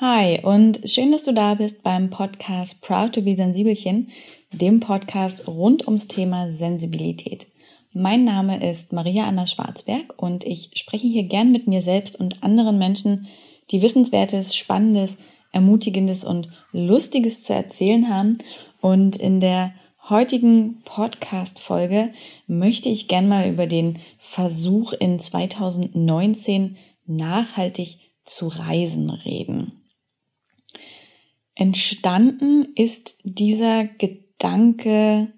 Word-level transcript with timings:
Hi 0.00 0.40
und 0.42 0.80
schön, 0.86 1.12
dass 1.12 1.22
du 1.22 1.32
da 1.32 1.54
bist 1.54 1.84
beim 1.84 2.10
Podcast 2.10 2.80
Proud 2.80 3.14
to 3.14 3.22
be 3.22 3.36
Sensibelchen, 3.36 4.10
dem 4.50 4.80
Podcast 4.80 5.46
rund 5.46 5.86
ums 5.86 6.08
Thema 6.08 6.50
Sensibilität. 6.50 7.46
Mein 7.92 8.24
Name 8.24 8.68
ist 8.68 8.92
Maria 8.92 9.28
Anna 9.28 9.46
Schwarzberg 9.46 10.12
und 10.20 10.42
ich 10.42 10.70
spreche 10.74 11.06
hier 11.06 11.22
gern 11.22 11.52
mit 11.52 11.68
mir 11.68 11.80
selbst 11.80 12.18
und 12.18 12.42
anderen 12.42 12.76
Menschen, 12.76 13.28
die 13.70 13.82
Wissenswertes, 13.82 14.56
Spannendes, 14.56 15.16
Ermutigendes 15.52 16.24
und 16.24 16.48
Lustiges 16.72 17.44
zu 17.44 17.54
erzählen 17.54 18.08
haben. 18.08 18.38
Und 18.80 19.14
in 19.14 19.38
der 19.38 19.74
heutigen 20.10 20.82
Podcast-Folge 20.84 22.10
möchte 22.48 22.88
ich 22.88 23.06
gern 23.06 23.28
mal 23.28 23.48
über 23.48 23.68
den 23.68 24.00
Versuch 24.18 24.92
in 24.92 25.20
2019 25.20 26.78
nachhaltig 27.06 27.98
zu 28.24 28.48
reisen 28.48 29.10
reden. 29.10 29.83
Entstanden 31.54 32.68
ist 32.74 33.18
dieser 33.22 33.84
Gedanke 33.84 35.32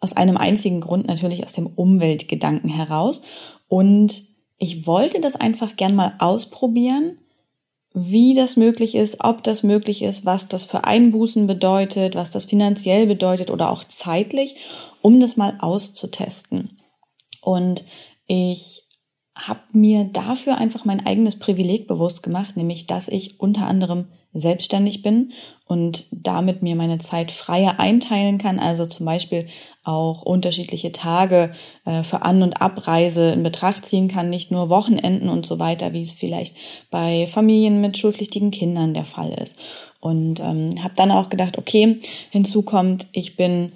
aus 0.00 0.14
einem 0.14 0.36
einzigen 0.36 0.80
Grund, 0.80 1.06
natürlich 1.06 1.44
aus 1.44 1.52
dem 1.52 1.66
Umweltgedanken 1.66 2.68
heraus. 2.68 3.22
Und 3.68 4.24
ich 4.58 4.86
wollte 4.86 5.20
das 5.20 5.36
einfach 5.36 5.76
gern 5.76 5.94
mal 5.94 6.14
ausprobieren, 6.18 7.18
wie 7.94 8.34
das 8.34 8.56
möglich 8.56 8.94
ist, 8.94 9.22
ob 9.22 9.42
das 9.42 9.62
möglich 9.62 10.02
ist, 10.02 10.24
was 10.24 10.48
das 10.48 10.64
für 10.64 10.84
Einbußen 10.84 11.46
bedeutet, 11.46 12.14
was 12.14 12.30
das 12.30 12.46
finanziell 12.46 13.06
bedeutet 13.06 13.50
oder 13.50 13.70
auch 13.70 13.84
zeitlich, 13.84 14.56
um 15.02 15.20
das 15.20 15.36
mal 15.36 15.58
auszutesten. 15.60 16.78
Und 17.40 17.84
ich 18.26 18.82
habe 19.36 19.60
mir 19.72 20.04
dafür 20.04 20.58
einfach 20.58 20.84
mein 20.84 21.04
eigenes 21.06 21.38
Privileg 21.38 21.86
bewusst 21.86 22.22
gemacht, 22.22 22.56
nämlich 22.56 22.86
dass 22.86 23.08
ich 23.08 23.40
unter 23.40 23.66
anderem 23.66 24.06
selbstständig 24.34 25.02
bin 25.02 25.32
und 25.66 26.04
damit 26.10 26.62
mir 26.62 26.76
meine 26.76 26.98
Zeit 26.98 27.32
freier 27.32 27.78
einteilen 27.78 28.38
kann, 28.38 28.58
also 28.58 28.86
zum 28.86 29.06
Beispiel 29.06 29.46
auch 29.84 30.22
unterschiedliche 30.22 30.92
Tage 30.92 31.52
äh, 31.84 32.02
für 32.02 32.22
An- 32.22 32.42
und 32.42 32.60
Abreise 32.60 33.32
in 33.32 33.42
Betracht 33.42 33.86
ziehen 33.86 34.08
kann, 34.08 34.30
nicht 34.30 34.50
nur 34.50 34.70
Wochenenden 34.70 35.28
und 35.28 35.46
so 35.46 35.58
weiter, 35.58 35.92
wie 35.92 36.02
es 36.02 36.12
vielleicht 36.12 36.56
bei 36.90 37.26
Familien 37.26 37.80
mit 37.80 37.98
schulpflichtigen 37.98 38.50
Kindern 38.50 38.94
der 38.94 39.04
Fall 39.04 39.32
ist. 39.32 39.56
Und 40.00 40.40
ähm, 40.40 40.70
habe 40.82 40.94
dann 40.96 41.10
auch 41.10 41.28
gedacht, 41.28 41.58
okay, 41.58 42.00
hinzu 42.30 42.62
kommt, 42.62 43.06
ich 43.12 43.36
bin 43.36 43.72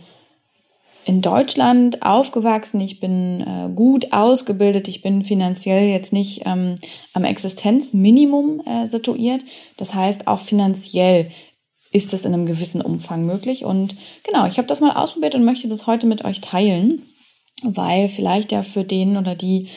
in 1.06 1.22
Deutschland 1.22 2.02
aufgewachsen, 2.02 2.80
ich 2.80 2.98
bin 2.98 3.40
äh, 3.40 3.70
gut 3.72 4.12
ausgebildet, 4.12 4.88
ich 4.88 5.02
bin 5.02 5.22
finanziell 5.22 5.88
jetzt 5.88 6.12
nicht 6.12 6.42
ähm, 6.46 6.74
am 7.14 7.22
Existenzminimum 7.22 8.60
äh, 8.66 8.86
situiert. 8.86 9.44
Das 9.76 9.94
heißt, 9.94 10.26
auch 10.26 10.40
finanziell 10.40 11.30
ist 11.92 12.12
es 12.12 12.24
in 12.24 12.34
einem 12.34 12.44
gewissen 12.44 12.82
Umfang 12.82 13.24
möglich. 13.24 13.64
Und 13.64 13.94
genau, 14.24 14.46
ich 14.46 14.58
habe 14.58 14.66
das 14.66 14.80
mal 14.80 14.96
ausprobiert 14.96 15.36
und 15.36 15.44
möchte 15.44 15.68
das 15.68 15.86
heute 15.86 16.08
mit 16.08 16.24
euch 16.24 16.40
teilen, 16.40 17.02
weil 17.62 18.08
vielleicht 18.08 18.50
ja 18.50 18.64
für 18.64 18.82
den 18.82 19.16
oder 19.16 19.36
die 19.36 19.68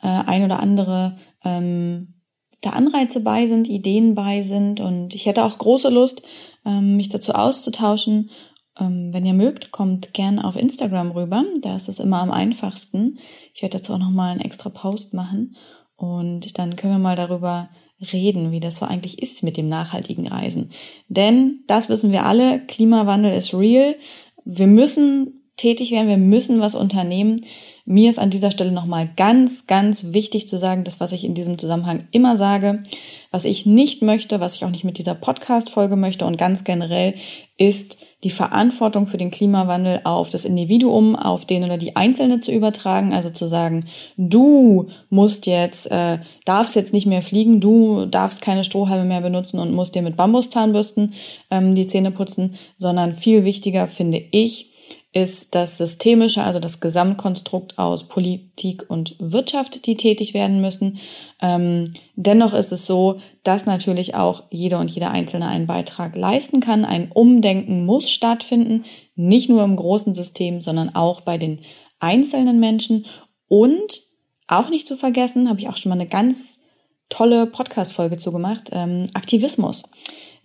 äh, 0.00 0.06
ein 0.06 0.44
oder 0.44 0.60
andere 0.60 1.18
ähm, 1.44 2.14
da 2.60 2.70
Anreize 2.70 3.18
bei 3.18 3.48
sind, 3.48 3.68
Ideen 3.68 4.14
bei 4.14 4.44
sind. 4.44 4.78
Und 4.78 5.16
ich 5.16 5.26
hätte 5.26 5.44
auch 5.44 5.58
große 5.58 5.88
Lust, 5.88 6.22
ähm, 6.64 6.96
mich 6.96 7.08
dazu 7.08 7.32
auszutauschen 7.32 8.30
wenn 8.78 9.24
ihr 9.24 9.32
mögt, 9.32 9.70
kommt 9.70 10.12
gern 10.12 10.38
auf 10.38 10.56
Instagram 10.56 11.10
rüber. 11.12 11.44
Da 11.62 11.76
ist 11.76 11.88
es 11.88 11.98
immer 11.98 12.18
am 12.18 12.30
einfachsten. 12.30 13.18
Ich 13.54 13.62
werde 13.62 13.78
dazu 13.78 13.94
auch 13.94 13.98
nochmal 13.98 14.32
einen 14.32 14.40
extra 14.40 14.68
Post 14.68 15.14
machen. 15.14 15.56
Und 15.96 16.58
dann 16.58 16.76
können 16.76 16.94
wir 16.94 16.98
mal 16.98 17.16
darüber 17.16 17.70
reden, 18.12 18.52
wie 18.52 18.60
das 18.60 18.78
so 18.78 18.86
eigentlich 18.86 19.22
ist 19.22 19.42
mit 19.42 19.56
dem 19.56 19.68
nachhaltigen 19.68 20.28
Reisen. 20.28 20.70
Denn 21.08 21.60
das 21.66 21.88
wissen 21.88 22.12
wir 22.12 22.26
alle, 22.26 22.60
Klimawandel 22.66 23.32
ist 23.32 23.54
real. 23.54 23.96
Wir 24.44 24.66
müssen 24.66 25.42
tätig 25.56 25.92
werden, 25.92 26.08
wir 26.08 26.18
müssen 26.18 26.60
was 26.60 26.74
unternehmen. 26.74 27.40
Mir 27.88 28.10
ist 28.10 28.18
an 28.18 28.30
dieser 28.30 28.50
Stelle 28.50 28.72
nochmal 28.72 29.08
ganz, 29.16 29.68
ganz 29.68 30.12
wichtig 30.12 30.48
zu 30.48 30.58
sagen, 30.58 30.82
das, 30.82 30.98
was 30.98 31.12
ich 31.12 31.22
in 31.24 31.34
diesem 31.34 31.56
Zusammenhang 31.56 32.02
immer 32.10 32.36
sage, 32.36 32.82
was 33.30 33.44
ich 33.44 33.64
nicht 33.64 34.02
möchte, 34.02 34.40
was 34.40 34.56
ich 34.56 34.64
auch 34.64 34.70
nicht 34.70 34.82
mit 34.82 34.98
dieser 34.98 35.14
Podcast-Folge 35.14 35.94
möchte 35.94 36.26
und 36.26 36.36
ganz 36.36 36.64
generell 36.64 37.14
ist 37.58 37.98
die 38.24 38.30
Verantwortung 38.30 39.06
für 39.06 39.18
den 39.18 39.30
Klimawandel 39.30 40.00
auf 40.02 40.30
das 40.30 40.44
Individuum, 40.44 41.14
auf 41.14 41.44
den 41.44 41.62
oder 41.62 41.78
die 41.78 41.94
Einzelne 41.94 42.40
zu 42.40 42.50
übertragen, 42.50 43.12
also 43.12 43.30
zu 43.30 43.46
sagen, 43.46 43.84
du 44.16 44.88
musst 45.08 45.46
jetzt, 45.46 45.88
äh, 45.92 46.18
darfst 46.44 46.74
jetzt 46.74 46.92
nicht 46.92 47.06
mehr 47.06 47.22
fliegen, 47.22 47.60
du 47.60 48.06
darfst 48.06 48.42
keine 48.42 48.64
Strohhalme 48.64 49.04
mehr 49.04 49.20
benutzen 49.20 49.60
und 49.60 49.72
musst 49.72 49.94
dir 49.94 50.02
mit 50.02 50.16
Bambuszahnbürsten 50.16 51.14
ähm, 51.52 51.76
die 51.76 51.86
Zähne 51.86 52.10
putzen, 52.10 52.56
sondern 52.78 53.14
viel 53.14 53.44
wichtiger 53.44 53.86
finde 53.86 54.20
ich, 54.32 54.72
ist 55.16 55.54
das 55.54 55.78
Systemische, 55.78 56.44
also 56.44 56.60
das 56.60 56.80
Gesamtkonstrukt 56.80 57.78
aus 57.78 58.04
Politik 58.04 58.84
und 58.88 59.16
Wirtschaft, 59.18 59.86
die 59.86 59.96
tätig 59.96 60.34
werden 60.34 60.60
müssen. 60.60 60.98
Ähm, 61.40 61.94
dennoch 62.16 62.52
ist 62.52 62.70
es 62.70 62.84
so, 62.84 63.18
dass 63.42 63.64
natürlich 63.64 64.14
auch 64.14 64.42
jeder 64.50 64.78
und 64.78 64.90
jeder 64.90 65.12
Einzelne 65.12 65.48
einen 65.48 65.66
Beitrag 65.66 66.16
leisten 66.16 66.60
kann. 66.60 66.84
Ein 66.84 67.10
Umdenken 67.10 67.86
muss 67.86 68.10
stattfinden, 68.10 68.84
nicht 69.14 69.48
nur 69.48 69.64
im 69.64 69.76
großen 69.76 70.14
System, 70.14 70.60
sondern 70.60 70.94
auch 70.94 71.22
bei 71.22 71.38
den 71.38 71.62
einzelnen 71.98 72.60
Menschen. 72.60 73.06
Und 73.48 74.02
auch 74.48 74.68
nicht 74.68 74.86
zu 74.86 74.98
vergessen, 74.98 75.48
habe 75.48 75.60
ich 75.60 75.68
auch 75.70 75.78
schon 75.78 75.88
mal 75.88 75.98
eine 75.98 76.10
ganz 76.10 76.66
tolle 77.08 77.46
Podcast-Folge 77.46 78.18
zugemacht, 78.18 78.68
ähm, 78.72 79.06
Aktivismus. 79.14 79.84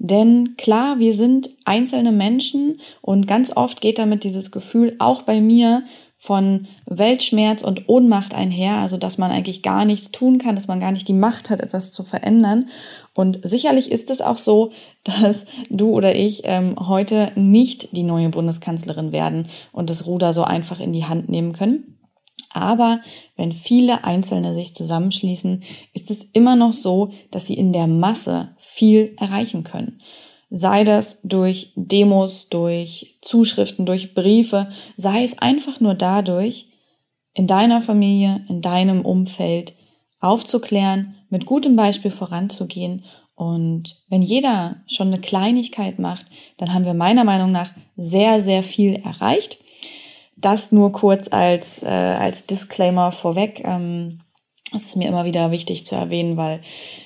Denn 0.04 0.56
klar, 0.58 0.98
wir 0.98 1.14
sind 1.14 1.52
einzelne 1.64 2.12
Menschen 2.12 2.80
und 3.02 3.28
ganz 3.28 3.56
oft 3.56 3.82
geht 3.82 4.00
damit 4.00 4.24
dieses 4.24 4.50
Gefühl 4.50 4.96
auch 4.98 5.22
bei 5.22 5.42
mir 5.42 5.84
von 6.18 6.66
Weltschmerz 6.88 7.62
und 7.62 7.88
Ohnmacht 7.88 8.34
einher, 8.34 8.78
also 8.78 8.98
dass 8.98 9.20
man 9.20 9.30
eigentlich 9.30 9.62
gar 9.62 9.86
nichts 9.86 10.10
tun 10.10 10.40
kann, 10.40 10.56
dass 10.56 10.68
man 10.68 10.80
gar 10.80 10.92
nicht 10.92 11.08
die 11.08 11.14
Macht 11.14 11.52
hat, 11.52 11.62
etwas 11.62 11.92
zu 11.92 12.04
verändern. 12.04 12.70
Und 13.14 13.42
sicherlich 13.44 13.92
ist 13.92 14.10
es 14.10 14.22
auch 14.22 14.38
so, 14.38 14.72
dass 15.04 15.46
du 15.70 15.92
oder 15.92 16.16
ich 16.16 16.42
ähm, 16.46 16.78
heute 16.80 17.32
nicht 17.36 17.96
die 17.96 18.04
neue 18.04 18.30
Bundeskanzlerin 18.30 19.12
werden 19.12 19.50
und 19.72 19.92
das 19.92 20.08
Ruder 20.08 20.34
so 20.34 20.44
einfach 20.44 20.80
in 20.80 20.94
die 20.94 21.06
Hand 21.06 21.30
nehmen 21.30 21.54
können. 21.54 22.01
Aber 22.54 23.02
wenn 23.38 23.52
viele 23.52 24.04
Einzelne 24.04 24.54
sich 24.54 24.76
zusammenschließen, 24.76 25.64
ist 25.94 26.12
es 26.12 26.24
immer 26.34 26.56
noch 26.56 26.74
so, 26.74 27.12
dass 27.32 27.48
sie 27.48 27.56
in 27.56 27.74
der 27.74 27.88
Masse 27.88 28.56
viel 28.58 29.16
erreichen 29.18 29.64
können. 29.64 30.02
Sei 30.50 30.84
das 30.84 31.22
durch 31.24 31.72
Demos, 31.76 32.50
durch 32.50 33.18
Zuschriften, 33.22 33.86
durch 33.86 34.14
Briefe, 34.14 34.68
sei 34.98 35.24
es 35.24 35.40
einfach 35.40 35.80
nur 35.80 35.94
dadurch, 35.94 36.68
in 37.34 37.48
deiner 37.48 37.82
Familie, 37.82 38.44
in 38.50 38.62
deinem 38.62 39.06
Umfeld 39.06 39.74
aufzuklären, 40.20 41.16
mit 41.30 41.46
gutem 41.46 41.78
Beispiel 41.78 42.12
voranzugehen. 42.12 43.04
Und 43.36 43.98
wenn 44.10 44.22
jeder 44.22 44.84
schon 44.88 45.08
eine 45.08 45.22
Kleinigkeit 45.22 45.98
macht, 45.98 46.26
dann 46.58 46.74
haben 46.74 46.86
wir 46.86 46.94
meiner 46.94 47.24
Meinung 47.24 47.52
nach 47.52 47.72
sehr, 47.96 48.42
sehr 48.42 48.64
viel 48.64 48.96
erreicht. 48.96 49.58
Das 50.36 50.72
nur 50.72 50.92
kurz 50.92 51.28
als, 51.32 51.84
äh, 51.84 51.88
als 51.88 52.46
Disclaimer 52.46 53.12
vorweg. 53.12 53.62
Ähm, 53.64 54.20
das 54.72 54.84
ist 54.84 54.96
mir 54.96 55.10
immer 55.10 55.26
wieder 55.26 55.52
wichtig 55.52 55.86
zu 55.86 55.96
erwähnen, 55.96 56.38
weil 56.38 56.62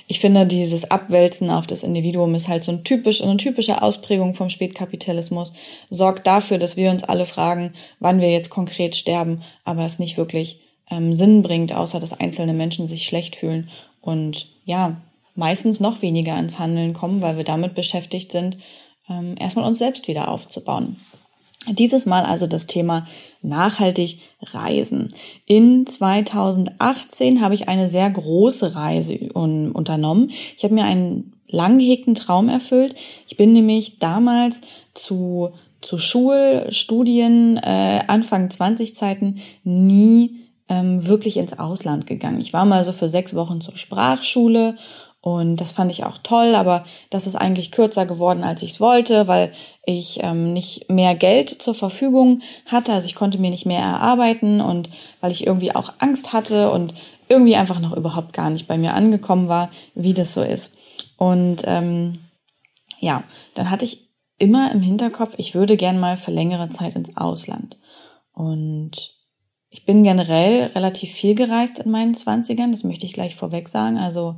ich 0.07 0.19
finde, 0.19 0.45
dieses 0.45 0.91
Abwälzen 0.91 1.49
auf 1.49 1.65
das 1.65 1.81
Individuum 1.81 2.35
ist 2.35 2.47
halt 2.47 2.63
so 2.63 2.71
ein 2.71 2.83
typisch, 2.83 3.23
eine 3.23 3.37
typische 3.37 3.81
Ausprägung 3.81 4.35
vom 4.35 4.49
Spätkapitalismus, 4.49 5.51
sorgt 5.89 6.27
dafür, 6.27 6.59
dass 6.59 6.77
wir 6.77 6.91
uns 6.91 7.03
alle 7.03 7.25
fragen, 7.25 7.73
wann 7.99 8.21
wir 8.21 8.31
jetzt 8.31 8.51
konkret 8.51 8.95
sterben, 8.95 9.41
aber 9.63 9.83
es 9.83 9.97
nicht 9.97 10.15
wirklich 10.15 10.59
ähm, 10.91 11.15
Sinn 11.15 11.41
bringt, 11.41 11.73
außer 11.73 11.99
dass 11.99 12.19
einzelne 12.19 12.53
Menschen 12.53 12.87
sich 12.87 13.05
schlecht 13.07 13.35
fühlen 13.35 13.69
und 13.99 14.47
ja, 14.65 15.01
meistens 15.33 15.79
noch 15.79 16.03
weniger 16.03 16.35
ans 16.35 16.59
Handeln 16.59 16.93
kommen, 16.93 17.21
weil 17.21 17.37
wir 17.37 17.43
damit 17.43 17.73
beschäftigt 17.73 18.31
sind, 18.31 18.57
ähm, 19.09 19.35
erstmal 19.39 19.65
uns 19.65 19.79
selbst 19.79 20.07
wieder 20.07 20.27
aufzubauen. 20.29 20.97
Dieses 21.67 22.05
Mal 22.05 22.23
also 22.23 22.47
das 22.47 22.67
Thema 22.67 23.07
nachhaltig 23.41 24.19
reisen. 24.41 25.13
In 25.45 25.85
2018 25.85 27.41
habe 27.41 27.55
ich 27.55 27.67
eine 27.67 27.87
sehr 27.87 28.09
große 28.09 28.75
Reise 28.75 29.31
unternommen. 29.33 30.31
Ich 30.57 30.63
habe 30.63 30.73
mir 30.73 30.83
einen 30.83 31.33
lang 31.47 31.79
gehegten 31.79 32.15
Traum 32.15 32.49
erfüllt. 32.49 32.95
Ich 33.27 33.37
bin 33.37 33.53
nämlich 33.53 33.99
damals 33.99 34.61
zu, 34.93 35.51
zu 35.81 35.97
Schulstudien, 35.97 37.57
äh, 37.57 38.03
Anfang 38.07 38.49
20 38.49 38.95
Zeiten 38.95 39.39
nie 39.63 40.45
ähm, 40.67 41.05
wirklich 41.05 41.37
ins 41.37 41.57
Ausland 41.57 42.07
gegangen. 42.07 42.41
Ich 42.41 42.53
war 42.53 42.65
mal 42.65 42.83
so 42.83 42.91
für 42.91 43.07
sechs 43.07 43.35
Wochen 43.35 43.61
zur 43.61 43.77
Sprachschule 43.77 44.77
und 45.25 45.55
das 45.55 45.71
fand 45.71 45.89
ich 45.89 46.03
auch 46.03 46.19
toll, 46.19 46.53
aber 46.53 46.85
das 47.09 47.25
ist 47.25 47.35
eigentlich 47.35 47.71
kürzer 47.71 48.05
geworden, 48.05 48.43
als 48.43 48.61
ich 48.61 48.73
es 48.73 48.79
wollte, 48.79 49.27
weil 49.27 49.51
ich 49.83 50.19
ähm, 50.21 50.53
nicht 50.53 50.87
mehr 50.87 51.15
Geld 51.15 51.49
zur 51.49 51.73
Verfügung 51.73 52.43
hatte. 52.67 52.93
Also 52.93 53.07
ich 53.07 53.15
konnte 53.15 53.39
mir 53.39 53.49
nicht 53.49 53.65
mehr 53.65 53.79
erarbeiten 53.79 54.61
und 54.61 54.91
weil 55.21 55.31
ich 55.31 55.47
irgendwie 55.47 55.73
auch 55.73 55.93
Angst 55.97 56.31
hatte 56.31 56.69
und 56.69 56.93
irgendwie 57.27 57.55
einfach 57.55 57.79
noch 57.79 57.97
überhaupt 57.97 58.33
gar 58.33 58.51
nicht 58.51 58.67
bei 58.67 58.77
mir 58.77 58.93
angekommen 58.93 59.47
war, 59.47 59.71
wie 59.95 60.13
das 60.13 60.35
so 60.35 60.43
ist. 60.43 60.77
Und 61.17 61.63
ähm, 61.65 62.19
ja, 62.99 63.23
dann 63.55 63.71
hatte 63.71 63.85
ich 63.85 64.11
immer 64.37 64.71
im 64.73 64.81
Hinterkopf, 64.81 65.33
ich 65.37 65.55
würde 65.55 65.75
gern 65.75 65.99
mal 65.99 66.17
für 66.17 66.29
längere 66.29 66.69
Zeit 66.69 66.93
ins 66.93 67.17
Ausland. 67.17 67.79
Und 68.31 69.15
ich 69.71 69.87
bin 69.87 70.03
generell 70.03 70.67
relativ 70.75 71.09
viel 71.09 71.33
gereist 71.33 71.79
in 71.79 71.89
meinen 71.89 72.13
Zwanzigern, 72.13 72.71
das 72.71 72.83
möchte 72.83 73.07
ich 73.07 73.13
gleich 73.13 73.35
vorweg 73.35 73.69
sagen. 73.69 73.97
Also 73.97 74.35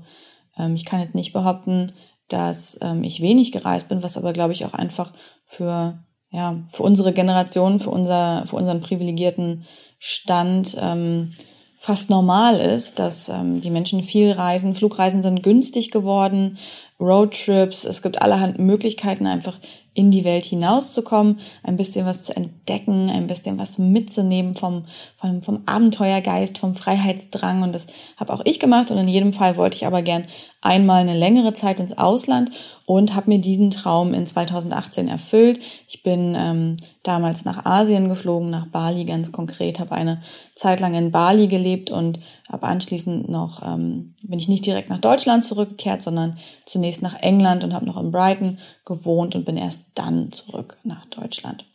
ähm, 0.57 0.75
ich 0.75 0.85
kann 0.85 1.01
jetzt 1.01 1.15
nicht 1.15 1.33
behaupten, 1.33 1.91
dass 2.27 2.77
ähm, 2.81 3.03
ich 3.03 3.21
wenig 3.21 3.51
gereist 3.51 3.87
bin, 3.87 4.03
was 4.03 4.17
aber, 4.17 4.33
glaube 4.33 4.53
ich, 4.53 4.65
auch 4.65 4.73
einfach 4.73 5.13
für, 5.43 5.99
ja, 6.29 6.63
für 6.69 6.83
unsere 6.83 7.13
Generation, 7.13 7.79
für, 7.79 7.89
unser, 7.89 8.45
für 8.47 8.57
unseren 8.57 8.81
privilegierten 8.81 9.65
Stand 9.99 10.77
ähm, 10.79 11.31
fast 11.77 12.09
normal 12.09 12.59
ist, 12.59 12.99
dass 12.99 13.29
ähm, 13.29 13.61
die 13.61 13.69
Menschen 13.69 14.03
viel 14.03 14.31
reisen. 14.31 14.75
Flugreisen 14.75 15.21
sind 15.21 15.43
günstig 15.43 15.91
geworden, 15.91 16.57
Roadtrips, 16.99 17.83
es 17.83 18.01
gibt 18.01 18.21
allerhand 18.21 18.57
Möglichkeiten, 18.57 19.27
einfach 19.27 19.59
in 19.97 20.11
die 20.11 20.23
Welt 20.23 20.45
hinauszukommen, 20.45 21.39
ein 21.63 21.75
bisschen 21.75 22.05
was 22.05 22.23
zu 22.23 22.35
entdecken, 22.35 23.09
ein 23.09 23.25
bisschen 23.25 23.57
was 23.57 23.79
mitzunehmen 23.79 24.53
vom, 24.53 24.85
vom, 25.19 25.41
vom 25.41 25.63
Abenteuergeist, 25.65 26.59
vom 26.59 26.75
Freiheitsdrang. 26.75 27.63
Und 27.63 27.73
das 27.73 27.87
habe 28.15 28.31
auch 28.31 28.41
ich 28.45 28.59
gemacht. 28.59 28.91
Und 28.91 28.99
in 28.99 29.07
jedem 29.07 29.33
Fall 29.33 29.57
wollte 29.57 29.75
ich 29.75 29.87
aber 29.87 30.03
gern 30.03 30.25
einmal 30.61 31.01
eine 31.01 31.17
längere 31.17 31.53
Zeit 31.53 31.79
ins 31.79 31.97
Ausland 31.97 32.51
und 32.85 33.15
habe 33.15 33.31
mir 33.31 33.39
diesen 33.39 33.71
Traum 33.71 34.13
in 34.13 34.27
2018 34.27 35.07
erfüllt. 35.07 35.59
Ich 35.87 36.03
bin 36.03 36.35
ähm, 36.37 36.77
damals 37.01 37.43
nach 37.43 37.65
Asien 37.65 38.07
geflogen, 38.07 38.51
nach 38.51 38.67
Bali 38.67 39.03
ganz 39.03 39.31
konkret, 39.31 39.79
habe 39.79 39.93
eine 39.93 40.21
Zeit 40.53 40.79
lang 40.79 40.93
in 40.93 41.11
Bali 41.11 41.47
gelebt 41.47 41.89
und 41.89 42.19
habe 42.49 42.67
anschließend 42.67 43.29
noch, 43.29 43.63
ähm, 43.65 44.13
bin 44.21 44.37
ich 44.37 44.47
nicht 44.47 44.65
direkt 44.65 44.89
nach 44.89 44.99
Deutschland 44.99 45.43
zurückgekehrt, 45.43 46.03
sondern 46.03 46.37
zunächst 46.65 46.86
nach 47.01 47.21
England 47.21 47.63
und 47.63 47.73
habe 47.73 47.85
noch 47.85 47.97
in 47.97 48.11
Brighton 48.11 48.59
gewohnt 48.85 49.35
und 49.35 49.45
bin 49.45 49.57
erst 49.57 49.83
dann 49.95 50.31
zurück 50.31 50.77
nach 50.83 51.05
Deutschland. 51.05 51.65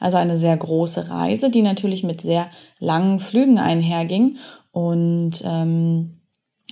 Also 0.00 0.16
eine 0.16 0.36
sehr 0.36 0.56
große 0.56 1.10
Reise, 1.10 1.50
die 1.50 1.62
natürlich 1.62 2.02
mit 2.02 2.20
sehr 2.20 2.48
langen 2.78 3.20
Flügen 3.20 3.58
einherging. 3.58 4.36
Und 4.70 5.42
ähm, 5.44 6.20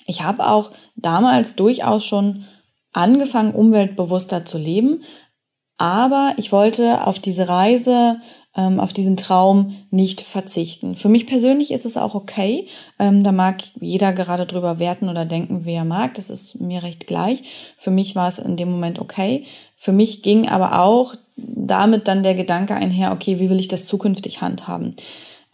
ich 0.06 0.22
habe 0.22 0.48
auch 0.48 0.72
damals 0.96 1.54
durchaus 1.54 2.04
schon 2.04 2.44
angefangen, 2.92 3.54
umweltbewusster 3.54 4.44
zu 4.44 4.58
leben. 4.58 5.02
Aber 5.78 6.34
ich 6.36 6.52
wollte 6.52 7.06
auf 7.06 7.18
diese 7.18 7.48
Reise 7.48 8.20
ähm, 8.56 8.80
auf 8.80 8.92
diesen 8.92 9.16
Traum 9.16 9.76
nicht 9.90 10.20
verzichten. 10.20 10.96
Für 10.96 11.08
mich 11.08 11.26
persönlich 11.26 11.70
ist 11.70 11.86
es 11.86 11.96
auch 11.96 12.14
okay. 12.14 12.66
Ähm, 12.98 13.22
da 13.22 13.32
mag 13.32 13.62
jeder 13.80 14.12
gerade 14.12 14.46
drüber 14.46 14.78
werten 14.78 15.08
oder 15.08 15.24
denken, 15.24 15.64
wie 15.64 15.74
er 15.74 15.84
mag. 15.84 16.14
Das 16.14 16.30
ist 16.30 16.60
mir 16.60 16.82
recht 16.82 17.06
gleich. 17.06 17.42
Für 17.76 17.90
mich 17.90 18.16
war 18.16 18.28
es 18.28 18.38
in 18.38 18.56
dem 18.56 18.70
Moment 18.70 18.98
okay. 18.98 19.44
Für 19.76 19.92
mich 19.92 20.22
ging 20.22 20.48
aber 20.48 20.80
auch 20.80 21.14
damit 21.36 22.08
dann 22.08 22.22
der 22.22 22.34
Gedanke 22.34 22.74
einher, 22.74 23.12
okay, 23.12 23.38
wie 23.38 23.50
will 23.50 23.60
ich 23.60 23.68
das 23.68 23.86
zukünftig 23.86 24.40
handhaben? 24.40 24.96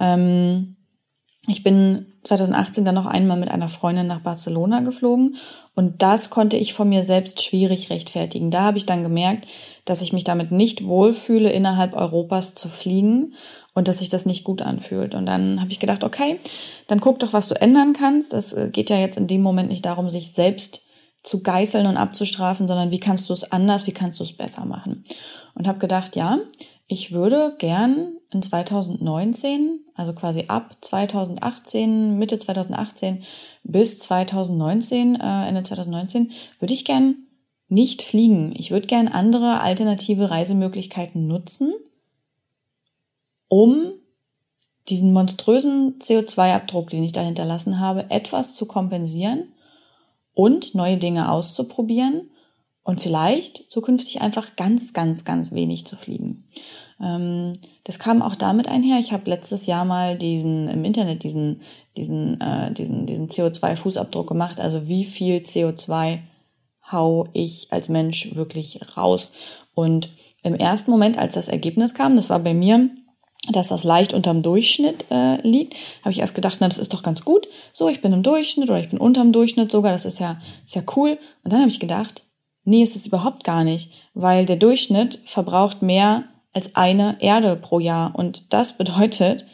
Ähm, 0.01 0.77
ich 1.49 1.63
bin 1.63 2.07
2018 2.27 2.85
dann 2.85 2.95
noch 2.95 3.07
einmal 3.07 3.39
mit 3.39 3.51
einer 3.51 3.69
Freundin 3.69 4.07
nach 4.07 4.21
Barcelona 4.21 4.81
geflogen 4.81 5.37
und 5.75 6.03
das 6.03 6.31
konnte 6.31 6.57
ich 6.57 6.75
von 6.75 6.89
mir 6.89 7.03
selbst 7.03 7.43
schwierig 7.43 7.91
rechtfertigen. 7.91 8.51
Da 8.51 8.63
habe 8.63 8.79
ich 8.79 8.87
dann 8.87 9.03
gemerkt, 9.03 9.47
dass 9.85 10.01
ich 10.01 10.13
mich 10.13 10.25
damit 10.25 10.51
nicht 10.51 10.87
wohlfühle, 10.87 11.51
innerhalb 11.51 11.95
Europas 11.95 12.55
zu 12.55 12.69
fliegen 12.69 13.35
und 13.75 13.87
dass 13.87 13.99
sich 13.99 14.09
das 14.09 14.25
nicht 14.25 14.43
gut 14.43 14.63
anfühlt. 14.63 15.15
Und 15.15 15.27
dann 15.27 15.61
habe 15.61 15.71
ich 15.71 15.79
gedacht, 15.79 16.03
okay, 16.03 16.41
dann 16.89 17.01
guck 17.01 17.19
doch, 17.19 17.33
was 17.33 17.49
du 17.49 17.61
ändern 17.61 17.93
kannst. 17.93 18.33
Es 18.33 18.55
äh, 18.55 18.71
geht 18.73 18.89
ja 18.89 18.97
jetzt 18.97 19.19
in 19.19 19.27
dem 19.27 19.43
Moment 19.43 19.69
nicht 19.69 19.85
darum, 19.85 20.09
sich 20.09 20.33
selbst 20.33 20.83
zu 21.23 21.43
geißeln 21.43 21.87
und 21.87 21.97
abzustrafen, 21.97 22.69
sondern 22.69 22.91
wie 22.91 23.01
kannst 23.01 23.29
du 23.29 23.35
es 23.35 23.51
anders, 23.53 23.87
wie 23.87 23.93
kannst 23.93 24.19
du 24.21 24.25
es 24.25 24.33
besser 24.33 24.65
machen. 24.65 25.05
Und 25.55 25.67
habe 25.69 25.79
gedacht, 25.79 26.17
ja, 26.17 26.39
ich 26.89 27.13
würde 27.13 27.57
gern 27.59 28.17
in 28.31 28.43
2019, 28.43 29.81
also 29.95 30.13
quasi 30.13 30.45
ab 30.49 30.77
2018, 30.81 32.17
Mitte 32.17 32.39
2018 32.39 33.25
bis 33.65 33.99
2019, 33.99 35.17
äh, 35.17 35.49
Ende 35.49 35.63
2019, 35.63 36.31
würde 36.61 36.75
ich 36.75 36.85
gern 36.85 37.17
nicht 37.69 38.03
fliegen. 38.03 38.53
Ich 38.57 38.71
würde 38.71 38.87
gern 38.87 39.09
andere 39.09 39.61
alternative 39.61 40.31
Reisemöglichkeiten 40.31 41.27
nutzen, 41.27 41.75
um 43.49 43.93
diesen 44.89 45.13
monströsen 45.13 45.99
CO2-Abdruck, 45.99 46.91
den 46.91 47.03
ich 47.03 47.11
da 47.11 47.23
hinterlassen 47.23 47.81
habe, 47.81 48.09
etwas 48.11 48.55
zu 48.55 48.67
kompensieren 48.67 49.53
und 50.35 50.77
neue 50.77 50.99
Dinge 50.99 51.33
auszuprobieren 51.33 52.31
und 52.87 53.01
vielleicht 53.01 53.69
zukünftig 53.69 54.23
einfach 54.23 54.55
ganz, 54.55 54.93
ganz, 54.93 55.25
ganz 55.25 55.51
wenig 55.51 55.87
zu 55.87 55.97
fliegen. 55.97 56.45
Ähm, 57.03 57.53
das 57.83 57.99
kam 57.99 58.23
auch 58.23 58.37
damit 58.37 58.69
einher. 58.69 59.01
Ich 59.01 59.13
habe 59.13 59.29
letztes 59.29 59.67
Jahr 59.67 59.85
mal 59.85 60.17
diesen 60.17 60.69
im 60.69 60.85
Internet 60.85 61.25
diesen 61.25 61.61
diesen 61.97 62.41
äh, 62.41 62.73
diesen 62.73 63.05
diesen 63.07 63.29
CO2-Fußabdruck 63.29 64.29
gemacht. 64.29 64.61
Also 64.61 64.87
wie 64.87 65.05
viel 65.05 65.39
CO2 65.39 66.21
hau 66.93 67.27
ich 67.33 67.67
als 67.73 67.89
Mensch 67.89 68.37
wirklich 68.37 68.79
raus? 68.97 69.33
Und 69.75 70.09
im 70.45 70.55
ersten 70.55 70.93
Moment, 70.93 71.19
als 71.19 71.35
das 71.35 71.49
Ergebnis 71.49 71.93
kam, 71.93 72.15
das 72.15 72.31
war 72.31 72.39
bei 72.39 72.55
mir 72.55 72.89
dass 73.53 73.69
das 73.69 73.85
leicht 73.85 74.13
unterm 74.13 74.43
Durchschnitt 74.43 75.05
äh, 75.09 75.41
liegt, 75.47 75.77
habe 76.01 76.11
ich 76.11 76.19
erst 76.19 76.35
gedacht, 76.35 76.57
na, 76.59 76.67
das 76.67 76.79
ist 76.79 76.93
doch 76.93 77.05
ganz 77.05 77.25
gut. 77.25 77.47
So, 77.73 77.89
ich 77.89 78.01
bin 78.01 78.13
im 78.13 78.25
Durchschnitt 78.25 78.69
oder 78.69 78.81
ich 78.81 78.89
bin 78.91 78.99
unterm 78.99 79.31
Durchschnitt 79.31 79.71
sogar, 79.71 79.93
das 79.93 80.05
ist 80.05 80.19
ja, 80.19 80.41
ist 80.65 80.75
ja 80.75 80.83
cool. 80.97 81.17
Und 81.45 81.53
dann 81.53 81.61
habe 81.61 81.71
ich 81.71 81.79
gedacht, 81.79 82.25
nee, 82.67 82.83
ist 82.83 82.97
es 82.97 83.07
überhaupt 83.07 83.45
gar 83.45 83.65
nicht, 83.65 83.93
weil 84.13 84.45
der 84.45 84.57
Durchschnitt 84.57 85.21
verbraucht 85.25 85.81
mehr 85.81 86.25
als 86.53 86.77
eine 86.77 87.17
Erde 87.21 87.57
pro 87.57 87.81
Jahr. 87.81 88.15
Und 88.15 88.53
das 88.53 88.77
bedeutet, 88.77 89.47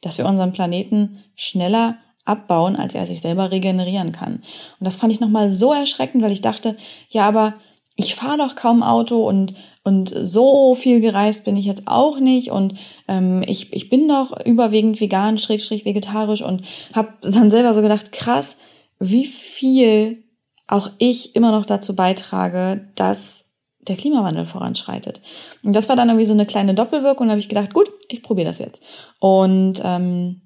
dass 0.00 0.18
wir 0.18 0.26
unseren 0.26 0.52
Planeten 0.52 1.24
schneller 1.34 1.98
abbauen, 2.24 2.76
als 2.76 2.94
er 2.94 3.06
sich 3.06 3.20
selber 3.20 3.50
regenerieren 3.50 4.12
kann. 4.12 4.34
Und 4.34 4.84
das 4.86 4.96
fand 4.96 5.12
ich 5.12 5.20
nochmal 5.20 5.50
so 5.50 5.72
erschreckend, 5.72 6.22
weil 6.22 6.32
ich 6.32 6.42
dachte, 6.42 6.76
ja, 7.08 7.26
aber 7.26 7.54
ich 7.96 8.14
fahre 8.14 8.38
doch 8.38 8.54
kaum 8.54 8.82
Auto 8.82 9.26
und, 9.26 9.54
und 9.82 10.14
so 10.22 10.74
viel 10.74 11.00
gereist 11.00 11.44
bin 11.44 11.56
ich 11.56 11.64
jetzt 11.64 11.88
auch 11.88 12.20
nicht 12.20 12.52
und 12.52 12.74
ähm, 13.08 13.42
ich, 13.44 13.72
ich 13.72 13.90
bin 13.90 14.06
doch 14.06 14.38
überwiegend 14.46 15.00
vegan, 15.00 15.36
schräg, 15.38 15.62
schräg 15.62 15.84
vegetarisch 15.84 16.42
und 16.42 16.62
habe 16.92 17.14
dann 17.22 17.50
selber 17.50 17.74
so 17.74 17.82
gedacht, 17.82 18.12
krass, 18.12 18.56
wie 19.00 19.26
viel 19.26 20.22
auch 20.68 20.90
ich 20.98 21.34
immer 21.34 21.50
noch 21.50 21.66
dazu 21.66 21.96
beitrage, 21.96 22.88
dass 22.94 23.46
der 23.80 23.96
Klimawandel 23.96 24.46
voranschreitet. 24.46 25.20
Und 25.62 25.74
das 25.74 25.88
war 25.88 25.96
dann 25.96 26.08
irgendwie 26.08 26.26
so 26.26 26.34
eine 26.34 26.46
kleine 26.46 26.74
Doppelwirkung. 26.74 27.26
Da 27.26 27.32
habe 27.32 27.40
ich 27.40 27.48
gedacht, 27.48 27.72
gut, 27.72 27.90
ich 28.08 28.22
probiere 28.22 28.48
das 28.48 28.58
jetzt. 28.58 28.82
Und 29.18 29.80
ähm, 29.82 30.42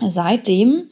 seitdem 0.00 0.90